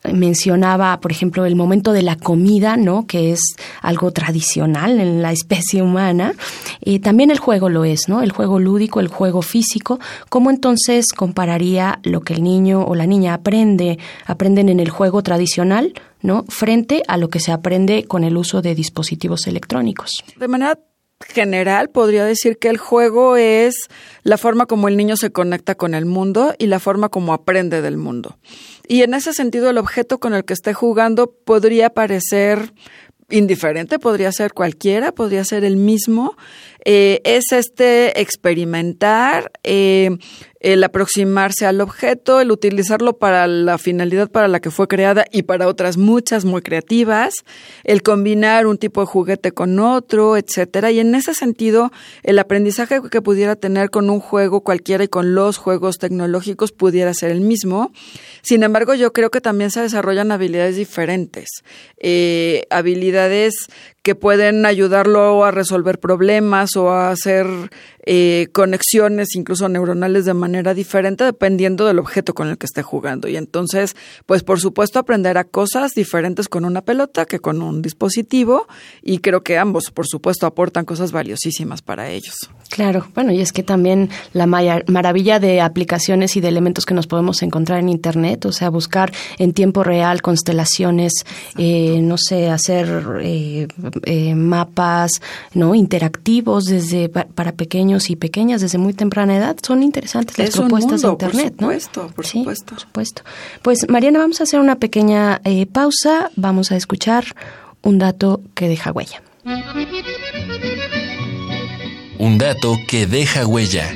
mencionaba, 0.05 0.99
por 1.01 1.13
ejemplo, 1.13 1.45
el 1.45 1.57
momento 1.57 1.93
de 1.93 2.03
la 2.03 2.17
comida, 2.17 2.77
¿no? 2.77 3.07
Que 3.07 3.33
es 3.33 3.41
algo 3.83 4.13
tradicional 4.13 5.01
en 5.01 5.23
la 5.23 5.33
especie 5.33 5.83
humana. 5.83 6.35
Eh, 6.81 7.01
también 7.01 7.31
el 7.31 7.39
juego 7.39 7.69
lo 7.69 7.85
es, 7.85 8.09
¿no? 8.09 8.23
El 8.23 8.33
juego 8.33 8.59
lúdico, 8.59 9.01
el 9.01 9.09
juego 9.09 9.43
físico. 9.43 10.01
¿Cómo 10.29 10.51
entonces 10.51 11.13
compararía 11.13 12.01
lo 12.03 12.23
que 12.23 12.35
el 12.35 12.43
niño 12.43 12.85
o 12.85 12.95
la 12.95 13.07
niña 13.07 13.35
aprende, 13.35 13.99
aprenden 14.27 14.69
en 14.69 14.81
el 14.81 14.91
juego 14.91 15.23
tradicional, 15.23 15.93
¿no? 16.23 16.45
Frente 16.49 17.03
a 17.07 17.17
lo 17.17 17.29
que 17.29 17.41
se 17.41 17.53
aprende 17.53 18.05
con 18.05 18.25
el 18.25 18.37
uso 18.37 18.63
de 18.63 18.75
dispositivos 18.75 19.47
electrónicos. 19.47 20.25
De 20.37 20.49
manera 20.49 20.79
general 21.29 21.91
podría 21.91 22.25
decir 22.25 22.59
que 22.59 22.69
el 22.69 22.79
juego 22.79 23.37
es 23.37 23.89
la 24.23 24.39
forma 24.39 24.67
como 24.67 24.89
el 24.89 24.97
niño 24.97 25.17
se 25.17 25.31
conecta 25.31 25.75
con 25.75 25.95
el 25.95 26.07
mundo 26.07 26.55
y 26.59 26.67
la 26.67 26.81
forma 26.81 27.09
como 27.09 27.33
aprende 27.33 27.83
del 27.83 27.97
mundo. 27.97 28.39
Y 28.91 29.05
en 29.05 29.15
ese 29.15 29.33
sentido, 29.33 29.71
el 29.71 29.79
objeto 29.79 30.19
con 30.19 30.35
el 30.35 30.45
que 30.45 30.53
esté 30.53 30.75
jugando 30.75 31.31
podría 31.31 31.91
parecer 31.91 32.73
indiferente, 33.29 34.01
podría 34.01 34.33
ser 34.33 34.53
cualquiera, 34.53 35.13
podría 35.13 35.45
ser 35.45 35.63
el 35.63 35.77
mismo. 35.77 36.37
Eh, 36.85 37.21
es 37.23 37.53
este 37.53 38.21
experimentar, 38.21 39.53
eh, 39.63 40.19
el 40.61 40.85
aproximarse 40.85 41.65
al 41.65 41.81
objeto, 41.81 42.41
el 42.41 42.51
utilizarlo 42.51 43.19
para 43.19 43.47
la 43.47 43.79
finalidad 43.79 44.31
para 44.31 44.47
la 44.47 44.61
que 44.61 44.71
fue 44.71 44.89
creada 44.89 45.25
y 45.33 45.43
para 45.43 45.67
otras 45.67 45.97
muchas 45.97 46.45
muy 46.45 46.61
creativas, 46.61 47.35
el 47.85 48.03
combinar 48.03 48.67
un 48.67 48.77
tipo 48.77 49.01
de 49.01 49.07
juguete 49.07 49.53
con 49.53 49.79
otro, 49.79 50.37
etcétera. 50.37 50.91
Y 50.91 51.01
en 51.01 51.15
ese 51.15 51.35
sentido, 51.35 51.91
el 52.23 52.39
aprendizaje 52.39 53.01
que 53.11 53.23
pudiera 53.23 53.57
tener 53.57 53.89
con 53.89 54.11
un 54.11 54.21
juego 54.21 54.61
cualquiera 54.61 55.05
y 55.05 55.09
con 55.09 55.35
los 55.35 55.57
juegos 55.57 55.99
tecnológicos 55.99 56.73
pudiera 56.73 57.15
ser 57.15 57.31
el 57.31 57.41
mismo. 57.41 57.91
Sin 58.43 58.63
embargo, 58.63 58.95
yo 58.95 59.13
creo 59.15 59.31
que 59.31 59.41
también 59.41 59.71
se 59.71 59.81
desarrollan 59.81 60.31
habilidades 60.31 60.77
diferentes, 60.77 61.49
eh, 61.99 62.65
habilidades 62.69 63.55
que 64.03 64.15
pueden 64.15 64.65
ayudarlo 64.65 65.45
a 65.45 65.51
resolver 65.51 65.99
problemas 65.99 66.77
o 66.77 66.91
a 66.91 67.11
hacer 67.11 67.47
eh, 68.07 68.49
conexiones 68.53 69.37
incluso 69.37 69.69
neuronales 69.69 70.25
de 70.25 70.33
manera 70.33 70.73
diferente 70.73 71.23
dependiendo 71.23 71.87
del 71.87 71.99
objeto 71.99 72.33
con 72.33 72.49
el 72.49 72.57
que 72.57 72.65
esté 72.65 72.83
jugando. 72.83 73.29
Y 73.29 73.37
entonces, 73.37 73.95
pues 74.25 74.43
por 74.43 74.59
supuesto 74.59 74.99
aprender 74.99 75.37
a 75.37 75.45
cosas 75.45 75.93
diferentes 75.93 76.49
con 76.49 76.65
una 76.65 76.81
pelota 76.81 77.27
que 77.27 77.41
con 77.41 77.61
un 77.61 77.83
dispositivo 77.83 78.67
y 79.03 79.19
creo 79.19 79.43
que 79.43 79.59
ambos, 79.59 79.91
por 79.91 80.07
supuesto, 80.07 80.47
aportan 80.47 80.87
cosas 80.87 81.13
valiosísimas 81.13 81.83
para 81.83 82.09
ellos. 82.09 82.35
Claro, 82.71 83.07
bueno, 83.15 83.33
y 83.33 83.41
es 83.41 83.53
que 83.53 83.63
también 83.63 84.09
la 84.33 84.47
maravilla 84.47 85.39
de 85.39 85.61
aplicaciones 85.61 86.37
y 86.37 86.41
de 86.41 86.49
elementos 86.49 86.87
que 86.87 86.95
nos 86.95 87.07
podemos 87.07 87.43
encontrar 87.43 87.81
en 87.81 87.89
Internet, 87.91 88.47
o 88.47 88.53
sea, 88.53 88.71
buscar 88.71 89.13
en 89.39 89.53
tiempo 89.53 89.85
real 89.85 90.23
constelaciones, 90.23 91.13
eh, 91.59 92.01
no 92.01 92.17
sé, 92.17 92.49
hacer 92.49 93.21
eh, 93.21 93.69
eh, 94.05 94.35
mapas 94.35 95.11
no 95.55 95.75
interactivos 95.75 96.65
desde 96.65 97.09
para 97.09 97.53
pequeños 97.53 98.11
y 98.11 98.17
pequeñas 98.17 98.61
desde 98.61 98.79
muy 98.79 98.93
temprana 98.93 99.37
edad, 99.37 99.57
son 99.63 99.83
interesantes 99.83 100.39
las 100.39 100.51
propuestas 100.51 101.03
de 101.03 101.09
Internet, 101.09 101.55
por 101.57 101.61
supuesto, 101.61 102.11
Por 102.15 102.27
supuesto, 102.27 102.67
por 102.71 102.81
supuesto. 102.81 103.23
Pues 103.63 103.89
Mariana, 103.89 104.19
vamos 104.19 104.41
a 104.41 104.45
hacer 104.45 104.61
una 104.61 104.77
pequeña 104.77 105.41
pausa, 105.73 106.31
vamos 106.37 106.73
a 106.73 106.77
escuchar 106.77 107.25
un 107.83 107.99
dato 107.99 108.41
que 108.55 108.69
deja 108.69 108.93
huella. 108.93 109.23
Un 112.19 112.39
dato 112.39 112.79
que 112.87 113.07
deja 113.07 113.47
huella. 113.47 113.95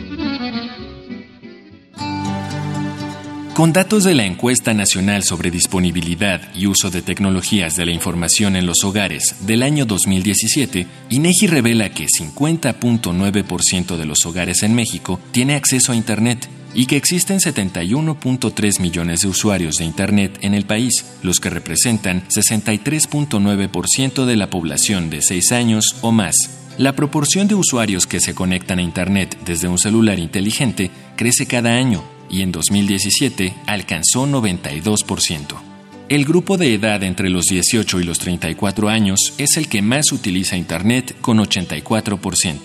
Con 3.54 3.72
datos 3.72 4.02
de 4.02 4.14
la 4.14 4.26
encuesta 4.26 4.74
nacional 4.74 5.22
sobre 5.22 5.52
disponibilidad 5.52 6.40
y 6.56 6.66
uso 6.66 6.90
de 6.90 7.02
tecnologías 7.02 7.76
de 7.76 7.86
la 7.86 7.92
información 7.92 8.56
en 8.56 8.66
los 8.66 8.82
hogares 8.82 9.46
del 9.46 9.62
año 9.62 9.86
2017, 9.86 10.88
INEGI 11.10 11.46
revela 11.46 11.90
que 11.90 12.06
50.9% 12.06 13.96
de 13.96 14.06
los 14.06 14.26
hogares 14.26 14.64
en 14.64 14.74
México 14.74 15.20
tiene 15.30 15.54
acceso 15.54 15.92
a 15.92 15.94
Internet 15.94 16.48
y 16.74 16.86
que 16.86 16.96
existen 16.96 17.38
71.3 17.38 18.80
millones 18.80 19.20
de 19.20 19.28
usuarios 19.28 19.76
de 19.76 19.84
Internet 19.84 20.36
en 20.40 20.54
el 20.54 20.66
país, 20.66 21.04
los 21.22 21.38
que 21.38 21.48
representan 21.50 22.26
63.9% 22.26 24.24
de 24.24 24.34
la 24.34 24.50
población 24.50 25.10
de 25.10 25.22
6 25.22 25.52
años 25.52 25.94
o 26.00 26.10
más. 26.10 26.34
La 26.76 26.96
proporción 26.96 27.46
de 27.46 27.54
usuarios 27.54 28.08
que 28.08 28.18
se 28.18 28.34
conectan 28.34 28.80
a 28.80 28.82
Internet 28.82 29.38
desde 29.44 29.68
un 29.68 29.78
celular 29.78 30.18
inteligente 30.18 30.90
crece 31.14 31.46
cada 31.46 31.76
año 31.76 32.02
y 32.30 32.42
en 32.42 32.52
2017 32.52 33.54
alcanzó 33.66 34.26
92%. 34.26 35.74
El 36.08 36.26
grupo 36.26 36.58
de 36.58 36.74
edad 36.74 37.02
entre 37.02 37.30
los 37.30 37.46
18 37.46 38.00
y 38.00 38.04
los 38.04 38.18
34 38.18 38.88
años 38.90 39.32
es 39.38 39.56
el 39.56 39.68
que 39.68 39.80
más 39.80 40.12
utiliza 40.12 40.56
Internet 40.56 41.16
con 41.20 41.38
84%, 41.38 42.58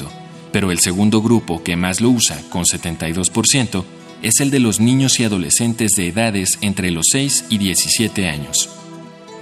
pero 0.52 0.72
el 0.72 0.80
segundo 0.80 1.22
grupo 1.22 1.64
que 1.64 1.78
más 1.78 2.02
lo 2.02 2.10
usa 2.10 2.42
con 2.50 2.66
72% 2.66 3.86
es 4.22 4.42
el 4.42 4.52
de 4.52 4.60
los 4.60 4.80
niños 4.80 5.20
y 5.20 5.24
adolescentes 5.24 5.92
de 5.92 6.10
edades 6.10 6.58
entre 6.62 6.92
los 6.92 7.06
6 7.12 7.46
y 7.50 7.58
17 7.58 8.28
años. 8.28 8.70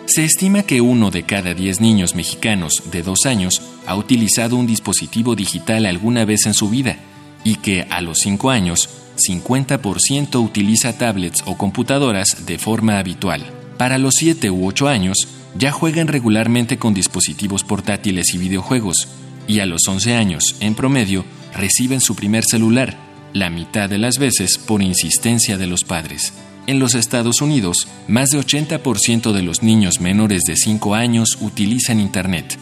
Se 0.06 0.24
estima 0.24 0.64
que 0.64 0.80
uno 0.80 1.12
de 1.12 1.24
cada 1.24 1.54
10 1.54 1.82
niños 1.82 2.16
mexicanos 2.16 2.84
de 2.92 3.02
2 3.02 3.26
años 3.26 3.62
ha 3.86 3.96
utilizado 3.96 4.56
un 4.56 4.68
dispositivo 4.68 5.36
digital 5.36 5.86
alguna 5.86 6.24
vez 6.24 6.46
en 6.46 6.54
su 6.54 6.70
vida 6.70 6.98
y 7.44 7.56
que 7.56 7.88
a 7.90 8.02
los 8.02 8.20
5 8.20 8.50
años 8.50 8.90
50% 9.28 10.42
utiliza 10.44 10.98
tablets 10.98 11.44
o 11.46 11.58
computadoras 11.58 12.46
de 12.46 12.58
forma 12.58 13.00
habitual. 13.00 13.46
Para 13.78 13.98
los 13.98 14.16
7 14.18 14.50
u 14.50 14.68
8 14.68 14.88
años 14.88 15.28
ya 15.58 15.72
juegan 15.72 16.08
regularmente 16.08 16.78
con 16.78 16.94
dispositivos 16.94 17.64
portátiles 17.64 18.34
y 18.34 18.38
videojuegos 18.38 19.08
y 19.48 19.60
a 19.60 19.66
los 19.66 19.82
11 19.88 20.16
años, 20.16 20.56
en 20.60 20.76
promedio, 20.76 21.26
reciben 21.54 22.02
su 22.02 22.16
primer 22.16 22.44
celular, 22.44 22.98
la 23.34 23.50
mitad 23.50 23.90
de 23.90 23.98
las 23.98 24.18
veces 24.18 24.58
por 24.58 24.82
insistencia 24.82 25.58
de 25.58 25.68
los 25.68 25.84
padres. 25.84 26.34
En 26.68 26.80
los 26.80 26.96
Estados 26.96 27.42
Unidos, 27.42 27.88
más 28.08 28.30
de 28.30 28.40
80% 28.40 29.32
de 29.32 29.42
los 29.42 29.64
niños 29.64 30.02
menores 30.02 30.44
de 30.44 30.58
5 30.58 30.96
años 30.96 31.38
utilizan 31.42 32.00
Internet 32.00 32.58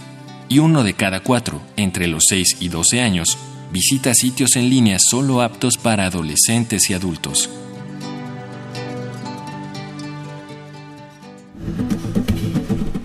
y 0.48 0.60
uno 0.60 0.84
de 0.84 0.94
cada 0.94 1.22
cuatro, 1.22 1.62
entre 1.76 2.08
los 2.08 2.26
6 2.30 2.58
y 2.60 2.70
12 2.70 3.02
años, 3.02 3.38
visita 3.76 4.14
sitios 4.14 4.56
en 4.56 4.70
línea 4.70 4.98
solo 5.00 5.42
aptos 5.42 5.78
para 5.78 6.06
adolescentes 6.06 6.90
y 6.90 6.94
adultos. 6.94 7.50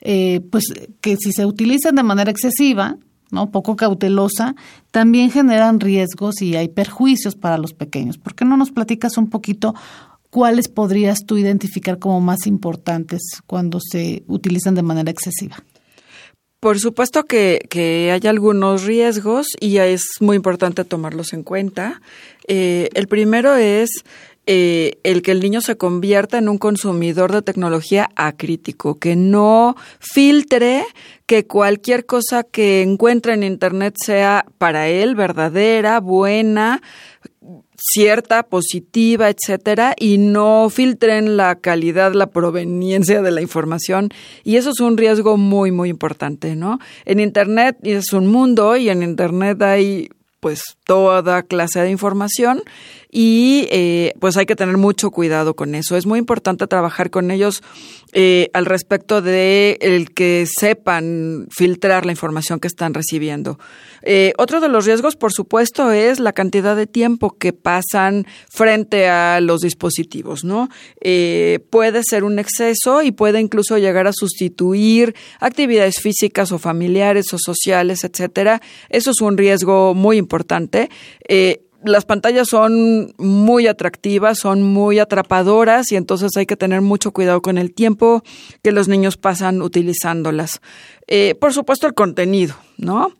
pues 0.00 0.64
que 1.02 1.16
si 1.16 1.32
se 1.32 1.44
utilizan 1.44 1.94
de 1.94 2.02
manera 2.02 2.30
excesiva, 2.30 2.96
¿no? 3.32 3.50
poco 3.50 3.76
cautelosa, 3.76 4.54
también 4.90 5.30
generan 5.30 5.80
riesgos 5.80 6.42
y 6.42 6.56
hay 6.56 6.68
perjuicios 6.68 7.34
para 7.34 7.58
los 7.58 7.74
pequeños. 7.74 8.18
¿Por 8.18 8.34
qué 8.34 8.44
no 8.44 8.56
nos 8.56 8.70
platicas 8.70 9.16
un 9.16 9.30
poquito 9.30 9.74
cuáles 10.30 10.68
podrías 10.68 11.24
tú 11.26 11.36
identificar 11.36 11.98
como 11.98 12.20
más 12.20 12.46
importantes 12.46 13.22
cuando 13.46 13.78
se 13.80 14.22
utilizan 14.26 14.74
de 14.74 14.82
manera 14.82 15.10
excesiva? 15.10 15.62
Por 16.60 16.78
supuesto 16.78 17.24
que, 17.24 17.60
que 17.70 18.12
hay 18.12 18.28
algunos 18.28 18.84
riesgos 18.84 19.46
y 19.60 19.78
es 19.78 20.04
muy 20.20 20.36
importante 20.36 20.84
tomarlos 20.84 21.32
en 21.32 21.42
cuenta. 21.42 22.02
Eh, 22.48 22.90
el 22.92 23.08
primero 23.08 23.56
es 23.56 23.88
eh, 24.46 24.98
el 25.04 25.22
que 25.22 25.32
el 25.32 25.40
niño 25.40 25.60
se 25.60 25.76
convierta 25.76 26.38
en 26.38 26.48
un 26.48 26.58
consumidor 26.58 27.32
de 27.32 27.42
tecnología 27.42 28.08
acrítico, 28.16 28.98
que 28.98 29.14
no 29.14 29.76
filtre 30.00 30.84
que 31.26 31.46
cualquier 31.46 32.06
cosa 32.06 32.42
que 32.42 32.82
encuentre 32.82 33.34
en 33.34 33.42
Internet 33.42 33.94
sea 34.02 34.46
para 34.58 34.88
él 34.88 35.14
verdadera, 35.14 36.00
buena, 36.00 36.82
cierta, 37.80 38.42
positiva, 38.42 39.30
etcétera, 39.30 39.94
y 39.98 40.18
no 40.18 40.68
filtren 40.70 41.36
la 41.36 41.56
calidad, 41.56 42.12
la 42.12 42.30
proveniencia 42.30 43.22
de 43.22 43.30
la 43.30 43.40
información. 43.40 44.10
Y 44.44 44.56
eso 44.56 44.70
es 44.70 44.80
un 44.80 44.96
riesgo 44.96 45.36
muy, 45.36 45.72
muy 45.72 45.88
importante, 45.88 46.56
¿no? 46.56 46.78
En 47.04 47.20
Internet 47.20 47.78
es 47.82 48.12
un 48.12 48.26
mundo 48.26 48.76
y 48.76 48.90
en 48.90 49.02
Internet 49.02 49.62
hay 49.62 50.10
pues 50.40 50.62
toda 50.86 51.42
clase 51.42 51.80
de 51.80 51.90
información 51.90 52.62
y 53.10 53.66
eh, 53.70 54.12
pues 54.20 54.36
hay 54.36 54.46
que 54.46 54.56
tener 54.56 54.76
mucho 54.76 55.10
cuidado 55.10 55.54
con 55.54 55.74
eso. 55.74 55.96
Es 55.96 56.06
muy 56.06 56.18
importante 56.18 56.66
trabajar 56.66 57.10
con 57.10 57.30
ellos 57.30 57.62
eh, 58.12 58.50
al 58.52 58.66
respecto 58.66 59.20
de 59.20 59.78
el 59.80 60.12
que 60.12 60.46
sepan 60.46 61.48
filtrar 61.50 62.06
la 62.06 62.12
información 62.12 62.60
que 62.60 62.68
están 62.68 62.94
recibiendo. 62.94 63.58
Eh, 64.02 64.32
otro 64.38 64.60
de 64.60 64.68
los 64.68 64.86
riesgos, 64.86 65.16
por 65.16 65.32
supuesto, 65.32 65.90
es 65.90 66.20
la 66.20 66.32
cantidad 66.32 66.76
de 66.76 66.86
tiempo 66.86 67.36
que 67.36 67.52
pasan 67.52 68.26
frente 68.48 69.08
a 69.08 69.40
los 69.40 69.60
dispositivos, 69.60 70.44
¿no? 70.44 70.68
puede 71.70 72.02
ser 72.04 72.24
un 72.24 72.38
exceso 72.38 73.02
y 73.02 73.10
puede 73.10 73.40
incluso 73.40 73.78
llegar 73.78 74.06
a 74.06 74.12
sustituir 74.12 75.14
actividades 75.40 76.00
físicas 76.00 76.52
o 76.52 76.58
familiares 76.58 77.32
o 77.32 77.38
sociales, 77.38 78.04
etcétera. 78.04 78.60
Eso 78.88 79.10
es 79.10 79.20
un 79.20 79.36
riesgo 79.36 79.94
muy 79.94 80.16
importante 80.18 80.90
las 81.84 82.04
pantallas 82.04 82.48
son 82.48 83.14
muy 83.18 83.66
atractivas, 83.66 84.38
son 84.38 84.62
muy 84.62 84.98
atrapadoras 84.98 85.92
y 85.92 85.96
entonces 85.96 86.30
hay 86.36 86.46
que 86.46 86.56
tener 86.56 86.80
mucho 86.80 87.12
cuidado 87.12 87.40
con 87.42 87.58
el 87.58 87.72
tiempo 87.72 88.22
que 88.62 88.72
los 88.72 88.88
niños 88.88 89.16
pasan 89.16 89.62
utilizándolas. 89.62 90.60
Eh, 91.06 91.34
por 91.40 91.52
supuesto, 91.52 91.86
el 91.86 91.94
contenido, 91.94 92.54
¿no? 92.76 93.12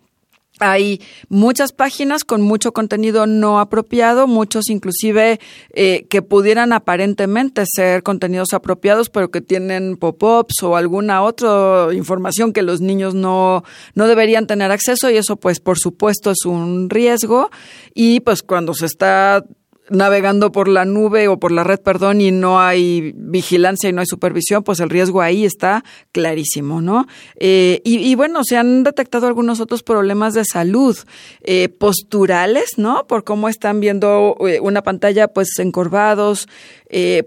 Hay 0.61 1.01
muchas 1.29 1.73
páginas 1.73 2.25
con 2.25 2.43
mucho 2.43 2.73
contenido 2.73 3.27
no 3.27 3.61
apropiado, 3.61 4.27
muchos 4.27 4.69
inclusive 4.69 5.41
eh, 5.73 6.07
que 6.09 6.23
pudieran 6.23 6.73
aparentemente 6.73 7.65
ser 7.67 8.03
contenidos 8.03 8.53
apropiados, 8.53 9.11
pero 9.11 9.31
que 9.31 9.41
tienen 9.41 9.97
pop-ups 9.97 10.63
o 10.63 10.77
alguna 10.77 11.23
otra 11.23 11.89
información 11.93 12.53
que 12.53 12.63
los 12.63 12.81
niños 12.81 13.15
no, 13.15 13.65
no 13.95 14.07
deberían 14.07 14.47
tener 14.47 14.71
acceso 14.71 15.11
y 15.11 15.17
eso 15.17 15.37
pues 15.37 15.61
por 15.61 15.79
supuesto 15.79 16.31
es 16.31 16.45
un 16.45 16.91
riesgo. 16.91 17.51
Y 17.95 18.21
pues 18.21 18.43
cuando 18.43 18.75
se 18.75 18.87
está 18.87 19.45
navegando 19.91 20.53
por 20.53 20.69
la 20.69 20.85
nube 20.85 21.29
o 21.29 21.39
por 21.39 21.53
la 21.53 21.65
red, 21.65 21.81
perdón, 21.81 22.21
y 22.21 22.31
no 22.31 22.61
hay 22.61 23.13
vigilancia 23.17 23.91
y 23.91 23.93
no 23.93 24.01
hay 24.01 24.07
supervisión, 24.07 24.63
pues 24.63 24.81
el 24.81 24.89
riesgo 24.89 25.21
ahí 25.21 25.45
está 25.45 25.85
clarísimo, 26.13 26.81
¿no? 26.81 27.07
Eh, 27.37 27.81
y, 27.85 28.15
bueno, 28.15 28.45
se 28.45 28.57
han 28.57 28.85
detectado 28.85 29.27
algunos 29.27 29.61
otros 29.61 29.83
problemas 29.83 30.35
de 30.35 30.45
salud 30.45 30.97
eh, 31.43 31.69
posturales, 31.69 32.79
¿no? 32.79 33.07
Por 33.07 33.25
cómo 33.25 33.49
están 33.49 33.81
viendo 33.81 34.37
eh, 34.47 34.61
una 34.61 34.83
pantalla, 34.83 35.29
pues 35.29 35.59
encorvados, 35.59 36.49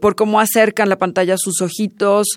por 0.02 0.16
cómo 0.16 0.42
acercan 0.42 0.90
la 0.90 0.98
pantalla 0.98 1.36
a 1.36 1.38
sus 1.38 1.62
ojitos, 1.62 2.28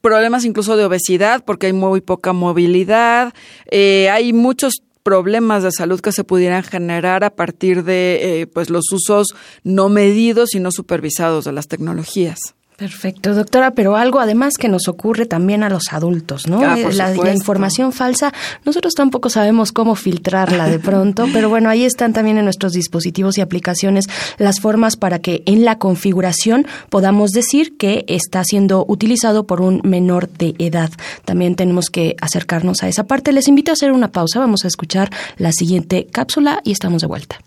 problemas 0.00 0.46
incluso 0.46 0.78
de 0.78 0.84
obesidad 0.86 1.44
porque 1.44 1.66
hay 1.66 1.72
muy 1.74 2.00
poca 2.00 2.32
movilidad, 2.32 3.34
hay 3.70 4.32
muchos 4.32 4.82
problemas 5.04 5.62
de 5.62 5.70
salud 5.70 6.00
que 6.00 6.10
se 6.10 6.24
pudieran 6.24 6.64
generar 6.64 7.22
a 7.22 7.36
partir 7.36 7.84
de 7.84 8.40
eh, 8.40 8.46
pues 8.48 8.70
los 8.70 8.90
usos 8.90 9.28
no 9.62 9.88
medidos 9.88 10.54
y 10.54 10.60
no 10.60 10.72
supervisados 10.72 11.44
de 11.44 11.52
las 11.52 11.68
tecnologías. 11.68 12.38
Perfecto, 12.76 13.34
doctora, 13.34 13.70
pero 13.70 13.94
algo 13.94 14.18
además 14.18 14.54
que 14.58 14.68
nos 14.68 14.88
ocurre 14.88 15.26
también 15.26 15.62
a 15.62 15.68
los 15.68 15.92
adultos, 15.92 16.48
¿no? 16.48 16.58
Ah, 16.58 16.76
eh, 16.76 16.92
la, 16.92 17.32
información 17.32 17.92
falsa, 17.92 18.32
nosotros 18.64 18.94
tampoco 18.94 19.30
sabemos 19.30 19.70
cómo 19.70 19.94
filtrarla 19.94 20.68
de 20.68 20.80
pronto, 20.80 21.26
pero 21.32 21.48
bueno, 21.48 21.68
ahí 21.68 21.84
están 21.84 22.12
también 22.12 22.36
en 22.36 22.44
nuestros 22.44 22.72
dispositivos 22.72 23.38
y 23.38 23.42
aplicaciones 23.42 24.06
las 24.38 24.58
formas 24.58 24.96
para 24.96 25.20
que 25.20 25.44
en 25.46 25.64
la 25.64 25.78
configuración 25.78 26.66
podamos 26.90 27.30
decir 27.30 27.76
que 27.76 28.04
está 28.08 28.42
siendo 28.42 28.84
utilizado 28.88 29.46
por 29.46 29.60
un 29.60 29.80
menor 29.84 30.28
de 30.28 30.56
edad. 30.58 30.90
También 31.24 31.54
tenemos 31.54 31.90
que 31.90 32.16
acercarnos 32.20 32.82
a 32.82 32.88
esa 32.88 33.04
parte. 33.04 33.32
Les 33.32 33.46
invito 33.46 33.70
a 33.70 33.74
hacer 33.74 33.92
una 33.92 34.10
pausa, 34.10 34.40
vamos 34.40 34.64
a 34.64 34.68
escuchar 34.68 35.10
la 35.36 35.52
siguiente 35.52 36.08
cápsula 36.10 36.60
y 36.64 36.72
estamos 36.72 37.02
de 37.02 37.06
vuelta. 37.06 37.38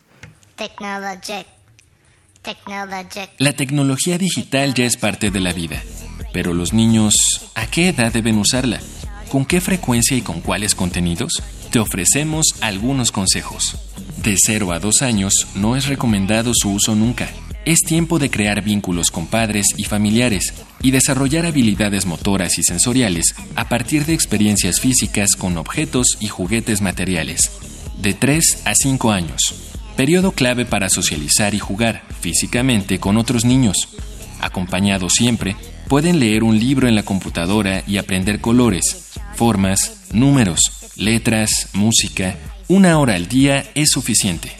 La 3.40 3.54
tecnología 3.54 4.18
digital 4.18 4.74
ya 4.74 4.86
es 4.86 4.98
parte 4.98 5.32
de 5.32 5.40
la 5.40 5.54
vida, 5.54 5.82
pero 6.32 6.54
los 6.54 6.74
niños, 6.74 7.14
¿a 7.56 7.68
qué 7.68 7.90
edad 7.90 8.14
deben 8.14 8.38
usarla? 8.38 8.80
¿Con 9.30 9.46
qué 9.46 9.60
frecuencia 9.60 10.16
y 10.16 10.22
con 10.22 10.40
cuáles 10.40 10.74
contenidos? 10.74 11.44
Te 11.72 11.80
ofrecemos 11.80 12.56
algunos 12.62 13.12
consejos. 13.12 13.76
De 14.24 14.36
0 14.38 14.72
a 14.72 14.80
2 14.80 15.02
años 15.02 15.48
no 15.56 15.76
es 15.76 15.88
recomendado 15.88 16.54
su 16.56 16.72
uso 16.72 16.96
nunca. 16.96 17.30
Es 17.66 17.80
tiempo 17.80 18.18
de 18.20 18.30
crear 18.30 18.62
vínculos 18.62 19.12
con 19.12 19.28
padres 19.28 19.66
y 19.76 19.84
familiares 19.84 20.54
y 20.82 20.92
desarrollar 20.92 21.46
habilidades 21.46 22.06
motoras 22.06 22.58
y 22.58 22.64
sensoriales 22.64 23.36
a 23.56 23.68
partir 23.68 24.06
de 24.06 24.14
experiencias 24.14 24.80
físicas 24.80 25.36
con 25.38 25.58
objetos 25.58 26.18
y 26.22 26.28
juguetes 26.28 26.82
materiales. 26.82 27.52
De 27.98 28.14
3 28.14 28.62
a 28.64 28.74
5 28.74 29.12
años 29.12 29.68
periodo 29.98 30.32
clave 30.32 30.64
para 30.64 30.90
socializar 30.90 31.56
y 31.56 31.60
jugar 31.60 32.04
físicamente 32.20 33.00
con 33.00 33.18
otros 33.18 33.46
niños. 33.46 33.90
Acompañados 34.40 35.14
siempre, 35.14 35.56
pueden 35.88 36.20
leer 36.20 36.44
un 36.44 36.60
libro 36.60 36.88
en 36.88 36.96
la 36.96 37.04
computadora 37.04 37.84
y 37.88 37.98
aprender 37.98 38.42
colores, 38.42 39.14
formas, 39.36 40.08
números, 40.12 40.60
letras, 40.96 41.70
música. 41.74 42.38
Una 42.68 43.00
hora 43.00 43.16
al 43.16 43.28
día 43.28 43.66
es 43.76 43.90
suficiente. 43.90 44.52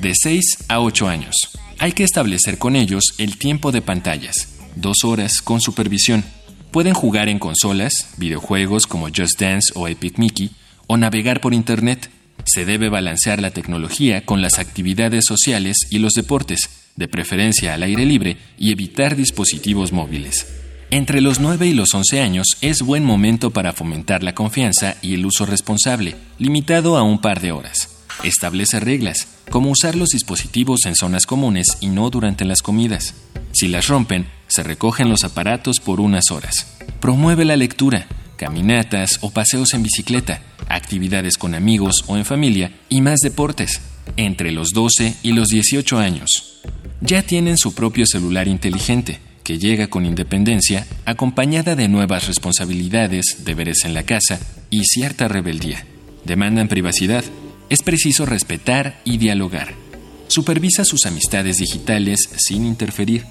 De 0.00 0.12
6 0.14 0.64
a 0.68 0.80
8 0.80 1.08
años. 1.08 1.36
Hay 1.78 1.92
que 1.92 2.04
establecer 2.04 2.58
con 2.58 2.76
ellos 2.76 3.14
el 3.18 3.38
tiempo 3.38 3.72
de 3.72 3.82
pantallas, 3.82 4.48
dos 4.76 5.04
horas 5.04 5.42
con 5.42 5.60
supervisión. 5.60 6.24
Pueden 6.70 6.94
jugar 6.94 7.28
en 7.28 7.38
consolas, 7.38 8.08
videojuegos 8.16 8.86
como 8.86 9.08
Just 9.08 9.40
Dance 9.40 9.72
o 9.74 9.88
Epic 9.88 10.18
Mickey, 10.18 10.50
o 10.86 10.96
navegar 10.96 11.40
por 11.40 11.54
Internet 11.54 12.10
se 12.44 12.64
debe 12.64 12.88
balancear 12.88 13.40
la 13.40 13.50
tecnología 13.50 14.24
con 14.24 14.42
las 14.42 14.58
actividades 14.58 15.24
sociales 15.26 15.76
y 15.90 15.98
los 15.98 16.12
deportes, 16.12 16.81
de 16.96 17.08
preferencia 17.08 17.74
al 17.74 17.82
aire 17.82 18.06
libre, 18.06 18.36
y 18.58 18.72
evitar 18.72 19.16
dispositivos 19.16 19.92
móviles. 19.92 20.46
Entre 20.90 21.22
los 21.22 21.40
9 21.40 21.68
y 21.68 21.72
los 21.72 21.94
11 21.94 22.20
años 22.20 22.46
es 22.60 22.82
buen 22.82 23.02
momento 23.02 23.50
para 23.50 23.72
fomentar 23.72 24.22
la 24.22 24.34
confianza 24.34 24.96
y 25.00 25.14
el 25.14 25.24
uso 25.24 25.46
responsable, 25.46 26.16
limitado 26.38 26.98
a 26.98 27.02
un 27.02 27.18
par 27.18 27.40
de 27.40 27.50
horas. 27.50 27.88
Establece 28.24 28.78
reglas, 28.78 29.26
como 29.50 29.70
usar 29.70 29.94
los 29.94 30.10
dispositivos 30.10 30.80
en 30.84 30.94
zonas 30.94 31.24
comunes 31.24 31.78
y 31.80 31.86
no 31.86 32.10
durante 32.10 32.44
las 32.44 32.60
comidas. 32.60 33.14
Si 33.52 33.68
las 33.68 33.88
rompen, 33.88 34.26
se 34.48 34.62
recogen 34.62 35.08
los 35.08 35.24
aparatos 35.24 35.80
por 35.80 35.98
unas 35.98 36.30
horas. 36.30 36.76
Promueve 37.00 37.46
la 37.46 37.56
lectura, 37.56 38.06
caminatas 38.36 39.18
o 39.22 39.30
paseos 39.30 39.72
en 39.72 39.82
bicicleta, 39.82 40.42
actividades 40.68 41.38
con 41.38 41.54
amigos 41.54 42.04
o 42.06 42.16
en 42.16 42.24
familia 42.24 42.72
y 42.88 43.00
más 43.00 43.20
deportes, 43.20 43.80
entre 44.16 44.52
los 44.52 44.70
12 44.70 45.16
y 45.22 45.32
los 45.32 45.48
18 45.48 45.98
años. 45.98 46.60
Ya 47.00 47.22
tienen 47.22 47.58
su 47.58 47.74
propio 47.74 48.06
celular 48.06 48.48
inteligente, 48.48 49.18
que 49.42 49.58
llega 49.58 49.88
con 49.88 50.06
independencia, 50.06 50.86
acompañada 51.04 51.74
de 51.74 51.88
nuevas 51.88 52.26
responsabilidades, 52.28 53.44
deberes 53.44 53.84
en 53.84 53.94
la 53.94 54.04
casa 54.04 54.40
y 54.70 54.84
cierta 54.84 55.28
rebeldía. 55.28 55.84
Demandan 56.24 56.68
privacidad. 56.68 57.24
Es 57.68 57.82
preciso 57.82 58.26
respetar 58.26 59.00
y 59.04 59.18
dialogar. 59.18 59.74
Supervisa 60.28 60.84
sus 60.84 61.06
amistades 61.06 61.58
digitales 61.58 62.28
sin 62.36 62.64
interferir. 62.64 63.24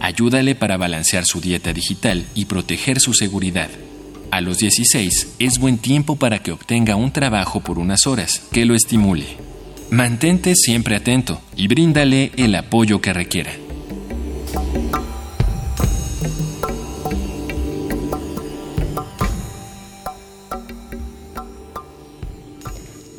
Ayúdale 0.00 0.54
para 0.54 0.76
balancear 0.76 1.26
su 1.26 1.40
dieta 1.40 1.72
digital 1.72 2.24
y 2.34 2.44
proteger 2.44 3.00
su 3.00 3.12
seguridad. 3.12 3.68
A 4.30 4.40
los 4.40 4.58
16 4.58 5.34
es 5.38 5.58
buen 5.58 5.78
tiempo 5.78 6.16
para 6.16 6.38
que 6.40 6.52
obtenga 6.52 6.96
un 6.96 7.12
trabajo 7.12 7.60
por 7.60 7.78
unas 7.78 8.06
horas 8.06 8.42
que 8.52 8.64
lo 8.64 8.74
estimule. 8.74 9.47
Mantente 9.90 10.54
siempre 10.54 10.96
atento 10.96 11.40
y 11.56 11.66
bríndale 11.66 12.30
el 12.36 12.54
apoyo 12.54 13.00
que 13.00 13.14
requiera. 13.14 13.52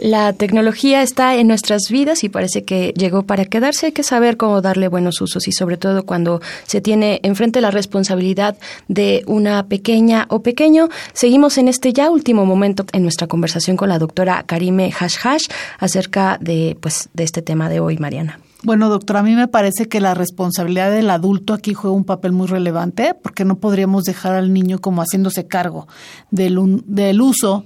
La 0.01 0.31
tecnología 0.31 1.01
está 1.01 1.35
en 1.35 1.47
nuestras 1.47 1.89
vidas 1.89 2.23
y 2.23 2.29
parece 2.29 2.63
que 2.63 2.93
llegó 2.95 3.23
para 3.23 3.43
quedarse. 3.43 3.87
Hay 3.87 3.91
que 3.91 4.03
saber 4.03 4.37
cómo 4.37 4.61
darle 4.61 4.87
buenos 4.87 5.19
usos 5.19 5.45
y 5.49 5.51
sobre 5.51 5.75
todo 5.75 6.05
cuando 6.05 6.41
se 6.65 6.79
tiene 6.79 7.19
enfrente 7.21 7.59
la 7.59 7.69
responsabilidad 7.69 8.57
de 8.87 9.23
una 9.27 9.67
pequeña 9.67 10.25
o 10.29 10.41
pequeño. 10.41 10.87
Seguimos 11.11 11.57
en 11.57 11.67
este 11.67 11.91
ya 11.91 12.09
último 12.09 12.45
momento 12.45 12.85
en 12.93 13.03
nuestra 13.03 13.27
conversación 13.27 13.75
con 13.75 13.89
la 13.89 13.99
doctora 13.99 14.43
Karime 14.43 14.93
Hash 14.97 15.17
Hash 15.21 15.47
acerca 15.79 16.37
de, 16.39 16.77
pues, 16.79 17.09
de 17.13 17.25
este 17.25 17.41
tema 17.41 17.67
de 17.67 17.81
hoy, 17.81 17.97
Mariana. 17.97 18.39
Bueno, 18.63 18.89
doctora, 18.89 19.21
a 19.21 19.23
mí 19.23 19.35
me 19.35 19.47
parece 19.47 19.87
que 19.87 19.99
la 20.01 20.13
responsabilidad 20.13 20.91
del 20.91 21.09
adulto 21.09 21.53
aquí 21.53 21.73
juega 21.73 21.95
un 21.95 22.03
papel 22.03 22.31
muy 22.31 22.47
relevante 22.47 23.13
porque 23.13 23.45
no 23.45 23.57
podríamos 23.57 24.03
dejar 24.03 24.35
al 24.35 24.53
niño 24.53 24.79
como 24.79 25.01
haciéndose 25.01 25.47
cargo 25.47 25.87
del, 26.29 26.83
del 26.85 27.21
uso 27.21 27.65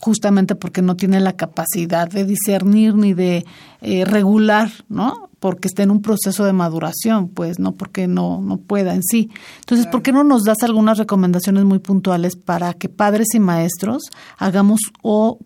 justamente 0.00 0.54
porque 0.54 0.82
no 0.82 0.96
tiene 0.96 1.20
la 1.20 1.34
capacidad 1.34 2.08
de 2.08 2.24
discernir 2.24 2.94
ni 2.94 3.12
de 3.14 3.44
eh, 3.82 4.04
regular, 4.04 4.70
¿no? 4.88 5.28
Porque 5.38 5.68
está 5.68 5.82
en 5.82 5.90
un 5.90 6.02
proceso 6.02 6.44
de 6.44 6.52
maduración, 6.52 7.28
pues, 7.28 7.58
no 7.58 7.72
porque 7.72 8.08
no, 8.08 8.40
no 8.40 8.56
pueda 8.56 8.94
en 8.94 9.02
sí. 9.02 9.30
Entonces, 9.60 9.86
¿por 9.86 10.02
qué 10.02 10.12
no 10.12 10.24
nos 10.24 10.42
das 10.44 10.62
algunas 10.62 10.98
recomendaciones 10.98 11.64
muy 11.64 11.78
puntuales 11.78 12.34
para 12.36 12.72
que 12.74 12.88
padres 12.88 13.28
y 13.34 13.40
maestros 13.40 14.04
hagamos 14.38 14.80
o 15.02 15.38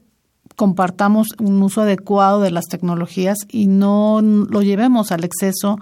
compartamos 0.57 1.29
un 1.40 1.61
uso 1.62 1.83
adecuado 1.83 2.40
de 2.40 2.53
las 2.53 2.67
tecnologías 2.67 3.38
y 3.49 3.67
no 3.67 4.21
lo 4.23 4.62
llevemos 4.62 5.11
al 5.11 5.25
exceso 5.25 5.79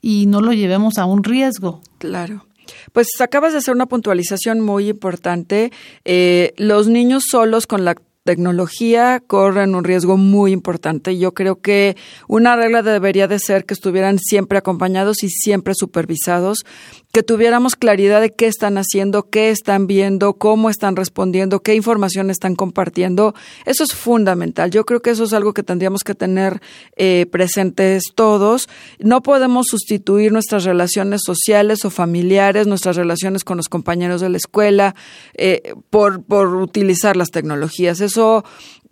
y 0.00 0.26
no 0.26 0.40
lo 0.40 0.52
llevemos 0.52 0.98
a 0.98 1.06
un 1.06 1.24
riesgo? 1.24 1.80
Claro. 1.98 2.46
Pues 2.92 3.08
acabas 3.20 3.52
de 3.52 3.58
hacer 3.58 3.74
una 3.74 3.86
puntualización 3.86 4.60
muy 4.60 4.90
importante. 4.90 5.72
Eh, 6.04 6.54
los 6.56 6.86
niños 6.86 7.24
solos 7.30 7.66
con 7.66 7.84
la 7.84 7.96
tecnología 8.24 9.20
corren 9.26 9.74
un 9.74 9.84
riesgo 9.84 10.16
muy 10.16 10.52
importante. 10.52 11.18
Yo 11.18 11.34
creo 11.34 11.60
que 11.60 11.96
una 12.28 12.56
regla 12.56 12.82
debería 12.82 13.28
de 13.28 13.38
ser 13.38 13.64
que 13.64 13.74
estuvieran 13.74 14.18
siempre 14.18 14.58
acompañados 14.58 15.22
y 15.22 15.28
siempre 15.28 15.74
supervisados 15.74 16.64
que 17.12 17.22
tuviéramos 17.22 17.76
claridad 17.76 18.22
de 18.22 18.30
qué 18.30 18.46
están 18.46 18.78
haciendo, 18.78 19.28
qué 19.28 19.50
están 19.50 19.86
viendo, 19.86 20.32
cómo 20.32 20.70
están 20.70 20.96
respondiendo, 20.96 21.60
qué 21.60 21.74
información 21.74 22.30
están 22.30 22.56
compartiendo. 22.56 23.34
Eso 23.66 23.84
es 23.84 23.92
fundamental. 23.92 24.70
Yo 24.70 24.84
creo 24.84 25.02
que 25.02 25.10
eso 25.10 25.24
es 25.24 25.34
algo 25.34 25.52
que 25.52 25.62
tendríamos 25.62 26.04
que 26.04 26.14
tener 26.14 26.62
eh, 26.96 27.26
presentes 27.30 28.04
todos. 28.14 28.66
No 28.98 29.22
podemos 29.22 29.66
sustituir 29.68 30.32
nuestras 30.32 30.64
relaciones 30.64 31.20
sociales 31.24 31.84
o 31.84 31.90
familiares, 31.90 32.66
nuestras 32.66 32.96
relaciones 32.96 33.44
con 33.44 33.58
los 33.58 33.68
compañeros 33.68 34.22
de 34.22 34.30
la 34.30 34.38
escuela, 34.38 34.94
eh, 35.34 35.74
por, 35.90 36.24
por 36.24 36.56
utilizar 36.56 37.16
las 37.16 37.28
tecnologías. 37.28 38.00
Eso 38.00 38.42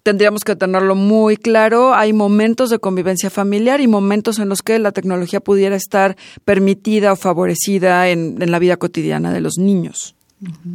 tendríamos 0.02 0.44
que 0.44 0.56
tenerlo 0.56 0.94
muy 0.94 1.36
claro. 1.36 1.94
Hay 1.94 2.12
momentos 2.12 2.70
de 2.70 2.78
convivencia 2.78 3.30
familiar 3.30 3.80
y 3.80 3.86
momentos 3.86 4.38
en 4.38 4.48
los 4.48 4.62
que 4.62 4.78
la 4.78 4.92
tecnología 4.92 5.40
pudiera 5.40 5.76
estar 5.76 6.16
permitida 6.44 7.12
o 7.12 7.16
favorecida 7.16 8.08
en, 8.08 8.36
la 8.38 8.58
vida 8.58 8.76
cotidiana 8.76 9.32
de 9.32 9.40
los 9.40 9.58
niños. 9.58 10.14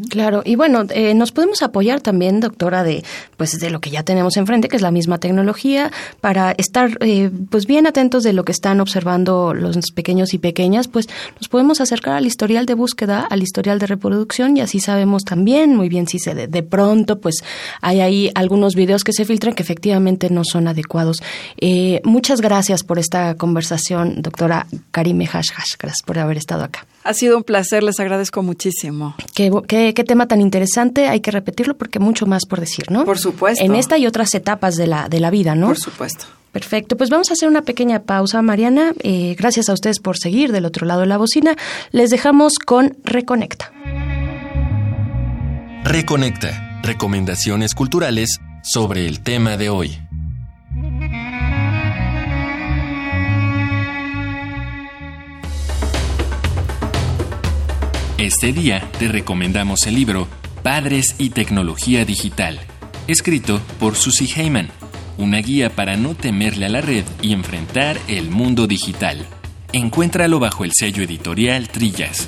Claro, 0.09 0.43
y 0.45 0.55
bueno, 0.55 0.83
eh, 0.91 1.15
nos 1.15 1.31
podemos 1.31 1.63
apoyar 1.63 1.99
también, 1.99 2.39
doctora, 2.39 2.83
de 2.83 3.03
pues 3.35 3.59
de 3.59 3.71
lo 3.71 3.81
que 3.81 3.89
ya 3.89 4.03
tenemos 4.03 4.37
enfrente, 4.37 4.67
que 4.67 4.75
es 4.75 4.83
la 4.83 4.91
misma 4.91 5.17
tecnología, 5.17 5.91
para 6.21 6.51
estar 6.51 6.99
eh, 7.01 7.31
pues 7.49 7.65
bien 7.65 7.87
atentos 7.87 8.21
de 8.21 8.33
lo 8.33 8.45
que 8.45 8.51
están 8.51 8.79
observando 8.79 9.55
los 9.55 9.75
pequeños 9.91 10.35
y 10.35 10.37
pequeñas, 10.37 10.87
pues 10.87 11.09
nos 11.39 11.49
podemos 11.49 11.81
acercar 11.81 12.13
al 12.13 12.27
historial 12.27 12.67
de 12.67 12.75
búsqueda, 12.75 13.25
al 13.27 13.41
historial 13.41 13.79
de 13.79 13.87
reproducción 13.87 14.55
y 14.55 14.61
así 14.61 14.79
sabemos 14.79 15.23
también 15.23 15.75
muy 15.75 15.89
bien 15.89 16.07
si 16.07 16.19
se 16.19 16.35
de, 16.35 16.63
pronto 16.63 17.19
pues 17.19 17.43
hay 17.81 18.01
ahí 18.01 18.31
algunos 18.35 18.75
videos 18.75 19.03
que 19.03 19.13
se 19.13 19.25
filtran 19.25 19.55
que 19.55 19.63
efectivamente 19.63 20.29
no 20.29 20.43
son 20.43 20.67
adecuados. 20.67 21.23
Eh, 21.57 22.01
muchas 22.03 22.39
gracias 22.39 22.83
por 22.83 22.99
esta 22.99 23.33
conversación, 23.33 24.21
doctora 24.21 24.67
Karime 24.91 25.25
Hash 25.25 25.49
gracias 25.51 26.03
por 26.05 26.19
haber 26.19 26.37
estado 26.37 26.63
acá. 26.63 26.85
Ha 27.05 27.13
sido 27.13 27.37
un 27.37 27.43
placer, 27.43 27.83
les 27.83 27.99
agradezco 27.99 28.41
muchísimo. 28.41 29.15
Qué, 29.35 29.51
qué, 29.67 30.03
tema 30.03 30.27
tan 30.27 30.41
interesante, 30.41 31.07
hay 31.07 31.19
que 31.19 31.29
repetirlo 31.29 31.77
porque 31.77 31.99
mucho 31.99 32.25
más 32.25 32.47
por 32.47 32.59
decir, 32.59 32.89
¿no? 32.89 33.05
Por 33.05 33.19
supuesto. 33.19 33.63
En 33.63 33.75
esta 33.75 33.99
y 33.99 34.07
otras 34.07 34.33
etapas 34.33 34.75
de 34.75 34.87
la, 34.87 35.07
de 35.07 35.19
la 35.19 35.29
vida, 35.29 35.53
¿no? 35.53 35.67
Por 35.67 35.77
supuesto. 35.77 36.25
Perfecto, 36.51 36.97
pues 36.97 37.11
vamos 37.11 37.29
a 37.29 37.33
hacer 37.33 37.47
una 37.47 37.61
pequeña 37.61 38.03
pausa, 38.03 38.41
Mariana. 38.41 38.93
Eh, 39.03 39.35
gracias 39.37 39.69
a 39.69 39.73
ustedes 39.73 39.99
por 39.99 40.17
seguir 40.17 40.51
del 40.51 40.65
otro 40.65 40.87
lado 40.87 41.01
de 41.01 41.05
la 41.05 41.17
bocina. 41.17 41.55
Les 41.91 42.09
dejamos 42.09 42.53
con 42.57 42.97
Reconecta. 43.03 43.71
Reconecta, 45.83 46.81
recomendaciones 46.81 47.75
culturales 47.75 48.39
sobre 48.63 49.05
el 49.05 49.19
tema 49.19 49.57
de 49.57 49.69
hoy. 49.69 50.04
Este 58.25 58.51
día 58.51 58.89
te 58.97 59.07
recomendamos 59.07 59.85
el 59.85 59.93
libro 59.93 60.27
Padres 60.63 61.13
y 61.19 61.29
Tecnología 61.29 62.05
Digital, 62.05 62.59
escrito 63.05 63.61
por 63.79 63.95
Susie 63.95 64.27
Heyman, 64.27 64.69
una 65.19 65.37
guía 65.37 65.69
para 65.69 65.95
no 65.95 66.15
temerle 66.15 66.65
a 66.65 66.69
la 66.69 66.81
red 66.81 67.05
y 67.21 67.33
enfrentar 67.33 67.99
el 68.07 68.31
mundo 68.31 68.65
digital. 68.65 69.27
Encuéntralo 69.73 70.39
bajo 70.39 70.65
el 70.65 70.71
sello 70.73 71.03
editorial 71.03 71.69
Trillas. 71.69 72.27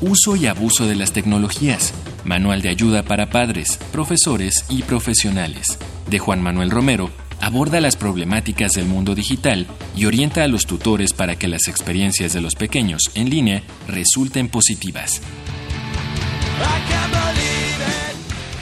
Uso 0.00 0.34
y 0.34 0.46
abuso 0.46 0.86
de 0.86 0.94
las 0.94 1.12
tecnologías. 1.12 1.92
Manual 2.24 2.62
de 2.62 2.70
ayuda 2.70 3.02
para 3.02 3.28
padres, 3.28 3.78
profesores 3.92 4.64
y 4.70 4.80
profesionales. 4.80 5.78
De 6.08 6.20
Juan 6.20 6.40
Manuel 6.40 6.70
Romero, 6.70 7.10
aborda 7.42 7.80
las 7.80 7.96
problemáticas 7.96 8.72
del 8.72 8.86
mundo 8.86 9.16
digital 9.16 9.66
y 9.96 10.04
orienta 10.06 10.44
a 10.44 10.48
los 10.48 10.64
tutores 10.64 11.12
para 11.12 11.34
que 11.34 11.48
las 11.48 11.66
experiencias 11.66 12.32
de 12.32 12.40
los 12.40 12.54
pequeños 12.54 13.10
en 13.16 13.30
línea 13.30 13.64
resulten 13.88 14.48
positivas. 14.48 15.20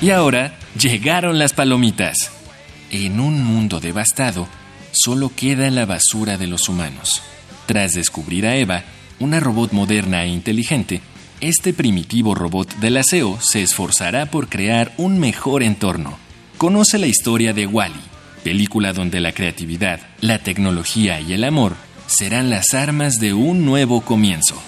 Y 0.01 0.11
ahora 0.11 0.59
llegaron 0.81 1.39
las 1.39 1.53
palomitas. 1.53 2.33
En 2.91 3.21
un 3.21 3.45
mundo 3.45 3.81
devastado, 3.81 4.49
solo 4.93 5.31
queda 5.37 5.71
la 5.71 5.85
basura 5.85 6.39
de 6.39 6.47
los 6.47 6.71
humanos. 6.71 7.23
Tras 7.67 7.93
descubrir 7.93 8.47
a 8.47 8.57
Eva, 8.57 8.85
una 9.19 9.41
robot 9.41 9.73
moderna 9.73 10.25
e 10.25 10.29
inteligente, 10.29 11.03
este 11.43 11.75
primitivo 11.75 12.35
robot 12.35 12.75
del 12.77 12.97
aseo 12.97 13.39
se 13.43 13.63
esforzará 13.63 14.27
por 14.27 14.49
crear 14.49 14.95
un 14.97 15.19
mejor 15.19 15.63
entorno. 15.63 16.19
Conoce 16.57 16.97
la 16.97 17.07
historia 17.07 17.53
de 17.53 17.67
Wally 17.67 18.10
película 18.41 18.93
donde 18.93 19.21
la 19.21 19.33
creatividad, 19.33 20.01
la 20.21 20.39
tecnología 20.39 21.21
y 21.21 21.33
el 21.33 21.45
amor 21.45 21.77
serán 22.07 22.51
las 22.51 22.75
armas 22.75 23.15
de 23.15 23.33
un 23.33 23.65
nuevo 23.65 24.01
comienzo. 24.01 24.61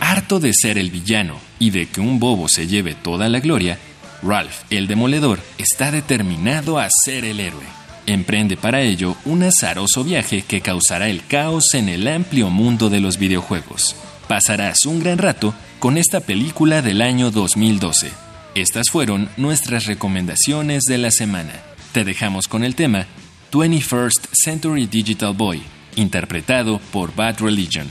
Harto 0.00 0.38
de 0.38 0.52
ser 0.52 0.76
el 0.76 0.90
villano 0.90 1.38
y 1.58 1.70
de 1.70 1.86
que 1.86 2.00
un 2.00 2.18
bobo 2.18 2.48
se 2.48 2.66
lleve 2.66 2.94
toda 2.94 3.28
la 3.28 3.40
gloria, 3.40 3.78
Ralph, 4.22 4.64
el 4.70 4.86
demoledor, 4.86 5.40
está 5.58 5.90
determinado 5.90 6.78
a 6.78 6.88
ser 7.04 7.24
el 7.24 7.40
héroe. 7.40 7.64
Emprende 8.06 8.56
para 8.56 8.82
ello 8.82 9.16
un 9.24 9.42
azaroso 9.42 10.04
viaje 10.04 10.42
que 10.42 10.60
causará 10.60 11.08
el 11.08 11.24
caos 11.26 11.72
en 11.72 11.88
el 11.88 12.06
amplio 12.06 12.50
mundo 12.50 12.90
de 12.90 13.00
los 13.00 13.16
videojuegos. 13.16 13.96
Pasarás 14.28 14.84
un 14.84 15.00
gran 15.00 15.18
rato 15.18 15.54
con 15.78 15.96
esta 15.96 16.20
película 16.20 16.82
del 16.82 17.00
año 17.00 17.30
2012. 17.30 18.10
Estas 18.54 18.90
fueron 18.90 19.28
nuestras 19.36 19.86
recomendaciones 19.86 20.84
de 20.84 20.98
la 20.98 21.10
semana. 21.10 21.73
Te 21.94 22.02
dejamos 22.02 22.48
con 22.48 22.64
el 22.64 22.74
tema 22.74 23.06
21st 23.52 24.30
Century 24.32 24.86
Digital 24.86 25.32
Boy, 25.32 25.62
interpretado 25.94 26.80
por 26.90 27.14
Bad 27.14 27.38
Religion. 27.38 27.86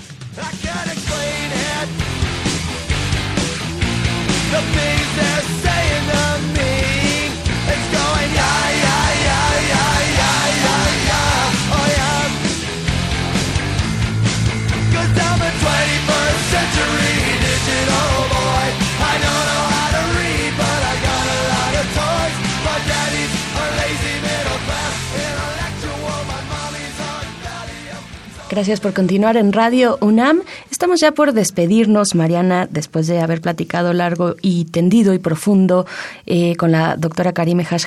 Gracias 28.54 28.82
por 28.82 28.94
continuar 28.94 29.36
en 29.36 29.52
Radio 29.52 29.98
UNAM. 30.00 30.42
Estamos 30.70 31.00
ya 31.00 31.12
por 31.12 31.34
despedirnos, 31.34 32.14
Mariana, 32.14 32.68
después 32.70 33.08
de 33.08 33.20
haber 33.20 33.42
platicado 33.42 33.94
largo 33.94 34.36
y 34.44 34.66
tendido 34.66 35.16
y 35.16 35.18
profundo 35.18 35.88
eh, 36.28 36.56
con 36.56 36.72
la 36.72 36.96
doctora 36.96 37.34
Karime 37.34 37.66
Hash 37.68 37.86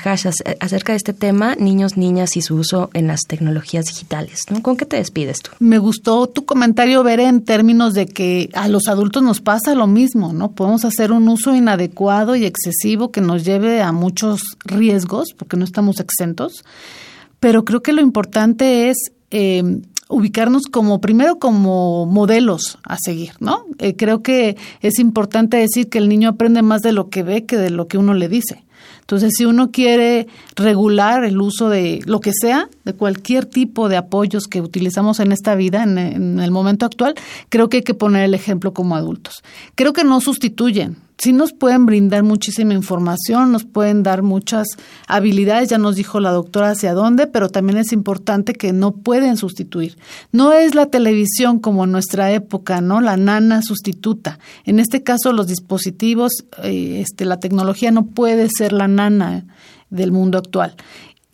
acerca 0.59 0.91
de 0.91 0.97
este 0.97 1.13
tema, 1.13 1.55
niños, 1.55 1.95
niñas 1.95 2.35
y 2.35 2.41
su 2.41 2.55
uso 2.55 2.89
en 2.93 3.07
las 3.07 3.21
tecnologías 3.21 3.85
digitales. 3.85 4.41
¿Con 4.61 4.75
qué 4.75 4.85
te 4.85 4.97
despides 4.97 5.41
tú? 5.41 5.51
Me 5.59 5.77
gustó 5.77 6.27
tu 6.27 6.43
comentario, 6.43 7.01
ver 7.01 7.21
en 7.21 7.45
términos 7.45 7.93
de 7.93 8.05
que 8.05 8.49
a 8.53 8.67
los 8.67 8.89
adultos 8.89 9.23
nos 9.23 9.39
pasa 9.39 9.73
lo 9.73 9.87
mismo, 9.87 10.33
¿no? 10.33 10.51
Podemos 10.51 10.83
hacer 10.83 11.13
un 11.13 11.29
uso 11.29 11.55
inadecuado 11.55 12.35
y 12.35 12.43
excesivo 12.43 13.09
que 13.13 13.21
nos 13.21 13.45
lleve 13.45 13.81
a 13.81 13.93
muchos 13.93 14.41
riesgos, 14.65 15.29
porque 15.31 15.55
no 15.55 15.63
estamos 15.63 16.01
exentos. 16.01 16.65
Pero 17.39 17.63
creo 17.63 17.81
que 17.81 17.93
lo 17.93 18.01
importante 18.01 18.89
es 18.89 19.13
eh, 19.31 19.63
ubicarnos 20.09 20.63
como 20.71 21.01
primero 21.01 21.37
como 21.39 22.05
modelos 22.05 22.77
a 22.83 22.97
seguir, 22.97 23.33
¿no? 23.39 23.65
Eh, 23.79 23.95
creo 23.95 24.21
que 24.21 24.57
es 24.81 24.99
importante 24.99 25.57
decir 25.57 25.89
que 25.89 25.97
el 25.97 26.09
niño 26.09 26.29
aprende 26.29 26.61
más 26.61 26.81
de 26.81 26.91
lo 26.91 27.09
que 27.09 27.23
ve 27.23 27.45
que 27.45 27.57
de 27.57 27.69
lo 27.69 27.87
que 27.87 27.97
uno 27.97 28.13
le 28.13 28.29
dice. 28.29 28.63
Entonces, 29.01 29.33
si 29.37 29.45
uno 29.45 29.71
quiere 29.71 30.27
regular 30.55 31.23
el 31.23 31.39
uso 31.39 31.69
de 31.69 32.01
lo 32.05 32.19
que 32.19 32.31
sea, 32.33 32.69
de 32.83 32.93
cualquier 32.93 33.45
tipo 33.45 33.87
de 33.87 33.95
apoyos 33.95 34.47
que 34.47 34.61
utilizamos 34.61 35.21
en 35.21 35.31
esta 35.31 35.55
vida, 35.55 35.83
en, 35.83 35.97
en 35.97 36.39
el 36.39 36.51
momento 36.51 36.85
actual, 36.85 37.15
creo 37.47 37.69
que 37.69 37.77
hay 37.77 37.83
que 37.83 37.93
poner 37.93 38.23
el 38.23 38.33
ejemplo 38.33 38.73
como 38.73 38.95
adultos. 38.95 39.43
Creo 39.75 39.93
que 39.93 40.03
no 40.03 40.19
sustituyen, 40.19 40.97
sí 41.17 41.33
nos 41.33 41.53
pueden 41.53 41.85
brindar 41.85 42.23
muchísima 42.23 42.73
información, 42.73 43.51
nos 43.51 43.65
pueden 43.65 44.03
dar 44.03 44.21
muchas 44.21 44.67
habilidades, 45.07 45.69
ya 45.69 45.77
nos 45.77 45.95
dijo 45.95 46.19
la 46.19 46.31
doctora 46.31 46.71
hacia 46.71 46.93
dónde, 46.93 47.27
pero 47.27 47.49
también 47.49 47.79
es 47.79 47.91
importante 47.91 48.53
que 48.53 48.73
no 48.73 48.91
pueden 48.91 49.37
sustituir. 49.37 49.97
No 50.31 50.53
es 50.53 50.75
la 50.75 50.87
televisión 50.87 51.59
como 51.59 51.85
en 51.85 51.91
nuestra 51.91 52.31
época, 52.31 52.81
¿no? 52.81 53.01
La 53.01 53.17
nana 53.17 53.61
sustituta. 53.61 54.39
En 54.63 54.79
este 54.79 55.03
caso 55.03 55.33
los 55.33 55.47
dispositivos, 55.47 56.45
eh, 56.63 57.01
este, 57.01 57.25
la 57.25 57.39
tecnología 57.39 57.91
no 57.91 58.07
puede 58.07 58.47
ser 58.49 58.73
la 58.73 58.87
nana 58.87 59.45
del 59.89 60.11
mundo 60.11 60.37
actual. 60.37 60.75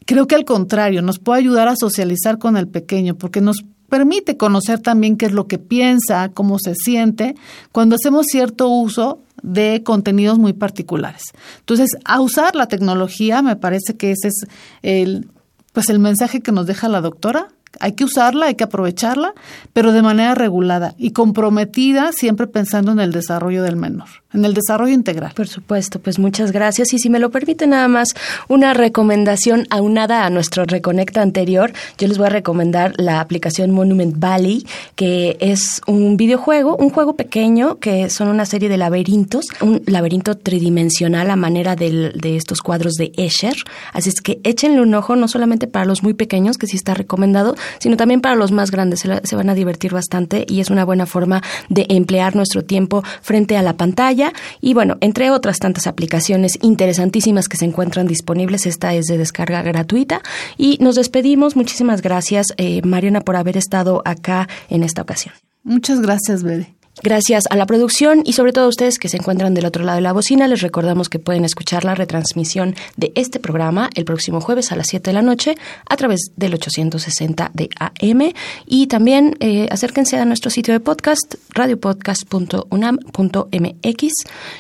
Creo 0.06 0.28
que 0.28 0.36
al 0.36 0.46
contrario, 0.46 1.02
nos 1.02 1.20
puede 1.20 1.40
ayudar 1.40 1.68
a 1.68 1.76
socializar 1.76 2.38
con 2.38 2.58
el 2.58 2.68
pequeño, 2.68 3.16
porque 3.16 3.42
nos 3.42 3.64
permite 3.94 4.38
conocer 4.38 4.80
también 4.80 5.18
qué 5.18 5.28
es 5.28 5.34
lo 5.34 5.46
que 5.46 5.60
piensa, 5.60 6.30
cómo 6.30 6.58
se 6.58 6.74
siente. 6.74 7.36
Cuando 7.72 7.96
hacemos 7.96 8.26
cierto 8.26 8.68
uso, 8.68 9.22
de 9.44 9.84
contenidos 9.84 10.40
muy 10.40 10.54
particulares. 10.54 11.22
Entonces, 11.60 11.92
a 12.04 12.20
usar 12.20 12.56
la 12.56 12.66
tecnología, 12.66 13.44
me 13.44 13.56
parece 13.56 13.96
que 13.96 14.10
ese 14.10 14.30
es 14.30 14.48
el, 14.82 15.30
pues 15.74 15.92
el 15.92 16.00
mensaje 16.00 16.42
que 16.42 16.52
nos 16.52 16.66
deja 16.66 16.90
la 16.90 17.02
doctora, 17.02 17.50
hay 17.80 17.92
que 17.92 18.04
usarla, 18.04 18.48
hay 18.48 18.56
que 18.56 18.64
aprovecharla, 18.64 19.36
pero 19.74 19.92
de 19.92 20.02
manera 20.02 20.34
regulada 20.34 20.96
y 20.98 21.12
comprometida, 21.12 22.14
siempre 22.14 22.48
pensando 22.48 22.94
en 22.94 23.00
el 23.00 23.12
desarrollo 23.12 23.62
del 23.62 23.76
menor, 23.76 24.10
en 24.34 24.46
el 24.46 24.54
desarrollo 24.54 24.94
integral. 24.94 25.34
Por 25.36 25.48
supuesto, 25.48 26.00
pues 26.00 26.20
muchas 26.20 26.52
gracias. 26.52 26.94
Y 26.94 27.00
si 27.00 27.10
me 27.10 27.20
lo 27.20 27.30
permite 27.32 27.68
nada 27.68 27.88
más 27.88 28.10
una 28.48 28.74
recomendación 28.74 29.68
aunada 29.70 30.26
a 30.26 30.30
nuestro 30.30 30.66
Reconecta 30.66 31.22
anterior, 31.22 31.74
yo 31.98 32.08
les 32.08 32.18
voy 32.18 32.28
a 32.28 32.30
recomendar 32.30 32.94
la 32.98 33.20
aplicación 33.20 33.72
Monument 33.72 34.16
Valley, 34.18 34.66
que 34.96 35.38
es 35.40 35.82
un 35.88 36.18
videojuego, 36.18 36.76
un 36.78 36.90
juego 36.90 37.16
pequeño 37.16 37.80
que 37.80 38.10
son 38.10 38.28
una 38.28 38.46
serie 38.46 38.70
de 38.70 38.78
laberintos, 38.78 39.46
un 39.62 39.82
laberinto 39.86 40.36
tridimensional 40.36 41.30
a 41.30 41.36
manera 41.36 41.76
de 41.76 42.36
estos 42.36 42.62
cuadros 42.62 42.94
de 42.94 43.12
Escher. 43.18 43.56
Así 43.94 44.10
es 44.10 44.22
que 44.22 44.40
échenle 44.44 44.82
un 44.82 44.94
ojo, 44.96 45.16
no 45.16 45.28
solamente 45.28 45.68
para 45.68 45.86
los 45.86 46.04
muy 46.04 46.14
pequeños, 46.14 46.58
que 46.58 46.68
sí 46.68 46.76
está 46.76 46.94
recomendado, 46.94 47.56
sino 47.80 47.98
también 47.98 48.22
para 48.22 48.36
los 48.36 48.52
más 48.52 48.72
grandes. 48.72 49.02
Se, 49.02 49.36
van 49.36 49.50
a 49.50 49.56
divertir 49.56 49.92
bastante 49.94 50.46
y 50.48 50.60
es 50.60 50.70
una 50.70 50.86
buena 50.86 51.06
forma 51.06 51.42
de 51.70 51.86
emplear 51.90 52.36
nuestro 52.36 52.64
tiempo 52.64 53.04
frente 53.22 53.58
a 53.58 53.62
la 53.62 53.74
pantalla 53.74 54.23
Y 54.62 54.74
bueno, 54.74 54.98
entre 55.02 55.32
otras 55.32 55.60
tantas 55.60 55.88
aplicaciones 55.88 56.60
interesantísimas 56.62 57.50
que 57.50 57.58
se 57.58 57.66
encuentran 57.66 58.08
disponibles, 58.08 58.66
esta 58.66 58.94
es 58.94 59.08
de 59.08 59.18
descarga 59.18 59.62
gratuita. 59.64 60.22
Y 60.58 60.78
nos 60.80 60.96
despedimos. 60.96 61.56
Muchísimas 61.56 62.02
gracias, 62.02 62.48
eh, 62.58 62.82
Mariana, 62.84 63.22
por 63.22 63.36
haber 63.36 63.58
estado 63.58 64.02
acá 64.06 64.48
en 64.70 64.84
esta 64.84 65.02
ocasión. 65.02 65.34
Muchas 65.64 66.02
gracias, 66.02 66.44
Bede. 66.44 66.74
Gracias 67.02 67.46
a 67.50 67.56
la 67.56 67.66
producción 67.66 68.22
y 68.24 68.34
sobre 68.34 68.54
todo 68.54 68.66
a 68.66 68.68
ustedes 68.68 69.00
que 69.00 69.10
se 69.10 69.18
encuentran 69.18 69.56
del 69.56 69.66
otro 69.66 69.84
lado 69.84 69.96
de 69.96 70.02
la 70.02 70.14
bocina, 70.14 70.48
les 70.48 70.62
recordamos 70.62 71.10
que 71.10 71.18
pueden 71.20 71.44
escuchar 71.44 71.86
la 71.86 71.96
retransmisión 71.96 72.76
de 72.98 73.12
este 73.16 73.40
programa 73.40 73.90
el 73.96 74.06
próximo 74.06 74.42
jueves 74.42 74.72
a 74.72 74.76
las 74.76 74.86
7 74.88 75.10
de 75.10 75.14
la 75.14 75.24
noche 75.24 75.56
a 75.90 75.98
través 75.98 76.20
del 76.36 76.54
860 76.54 77.50
de 77.54 77.70
AM 77.80 78.34
y 78.68 78.86
también 78.88 79.36
eh, 79.40 79.68
acérquense 79.72 80.18
a 80.18 80.26
nuestro 80.26 80.52
sitio 80.52 80.74
de 80.74 80.80
podcast 80.80 81.36
radiopodcast.unam.mx. 81.50 84.14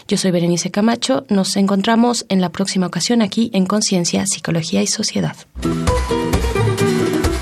Yo 0.07 0.17
soy 0.17 0.31
Berenice 0.31 0.71
Camacho, 0.71 1.25
nos 1.29 1.55
encontramos 1.55 2.25
en 2.29 2.41
la 2.41 2.49
próxima 2.49 2.87
ocasión 2.87 3.21
aquí 3.21 3.51
en 3.53 3.67
Conciencia, 3.67 4.25
Psicología 4.25 4.81
y 4.81 4.87
Sociedad. 4.87 5.35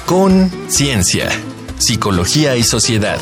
Conciencia, 0.05 1.29
Psicología 1.77 2.57
y 2.57 2.63
Sociedad. 2.63 3.21